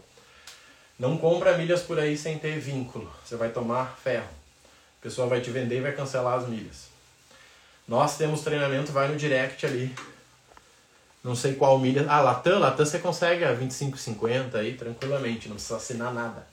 [1.00, 3.12] Não compra milhas por aí sem ter vínculo.
[3.26, 4.30] Você vai tomar ferro.
[5.00, 6.91] A pessoa vai te vender e vai cancelar as milhas.
[7.92, 9.94] Nós temos treinamento, vai no direct ali
[11.22, 12.06] Não sei qual milha.
[12.08, 16.48] Ah, Latam, Latam você consegue a 25,50 aí tranquilamente, não precisa assinar nada.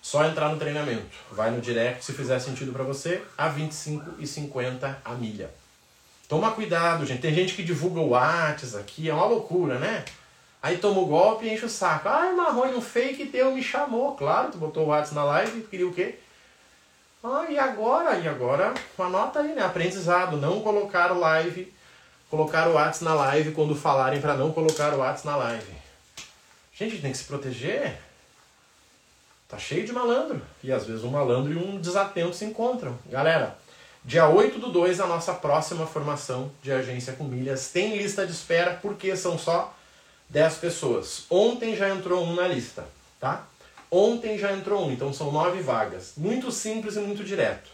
[0.00, 1.14] Só entrar no treinamento.
[1.30, 5.50] Vai no direct se fizer sentido para você, a 25,50 a milha.
[6.26, 7.20] Toma cuidado, gente.
[7.20, 10.06] Tem gente que divulga o Whats aqui, é uma loucura, né?
[10.62, 12.08] Aí toma o golpe e enche o saco.
[12.08, 14.16] Ai, Marrone, um fake teu me chamou.
[14.16, 16.18] Claro, tu botou o Whats na live, queria o quê?
[17.24, 18.18] Ah, e agora?
[18.18, 19.62] E agora, anota aí, né?
[19.62, 20.36] Aprendizado.
[20.36, 21.72] Não colocar o live,
[22.28, 25.72] colocar o Whats na live quando falarem para não colocar o Whats na live.
[26.74, 27.96] Gente, tem que se proteger.
[29.48, 30.42] Tá cheio de malandro.
[30.64, 32.98] E às vezes um malandro e um desatento se encontram.
[33.06, 33.56] Galera,
[34.04, 37.68] dia 8 do 2, a nossa próxima formação de agência com milhas.
[37.68, 39.72] Tem lista de espera porque são só
[40.28, 41.26] 10 pessoas.
[41.30, 42.84] Ontem já entrou um na lista,
[43.20, 43.46] tá?
[43.94, 46.14] Ontem já entrou um, então são nove vagas.
[46.16, 47.68] Muito simples e muito direto.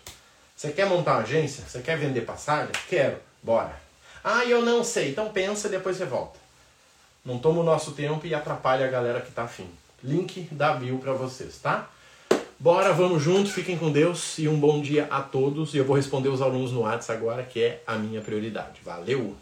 [0.57, 1.63] Você quer montar uma agência?
[1.65, 2.73] Você quer vender passagem?
[2.89, 3.19] Quero.
[3.41, 3.81] Bora.
[4.25, 5.11] Ah, eu não sei.
[5.11, 6.37] Então pensa e depois você volta.
[7.25, 9.71] Não toma o nosso tempo e atrapalha a galera que tá afim.
[10.03, 11.89] Link da bio para vocês, tá?
[12.59, 15.73] Bora, vamos junto, fiquem com Deus e um bom dia a todos.
[15.73, 18.81] E eu vou responder os alunos no WhatsApp agora, que é a minha prioridade.
[18.85, 19.37] Valeu!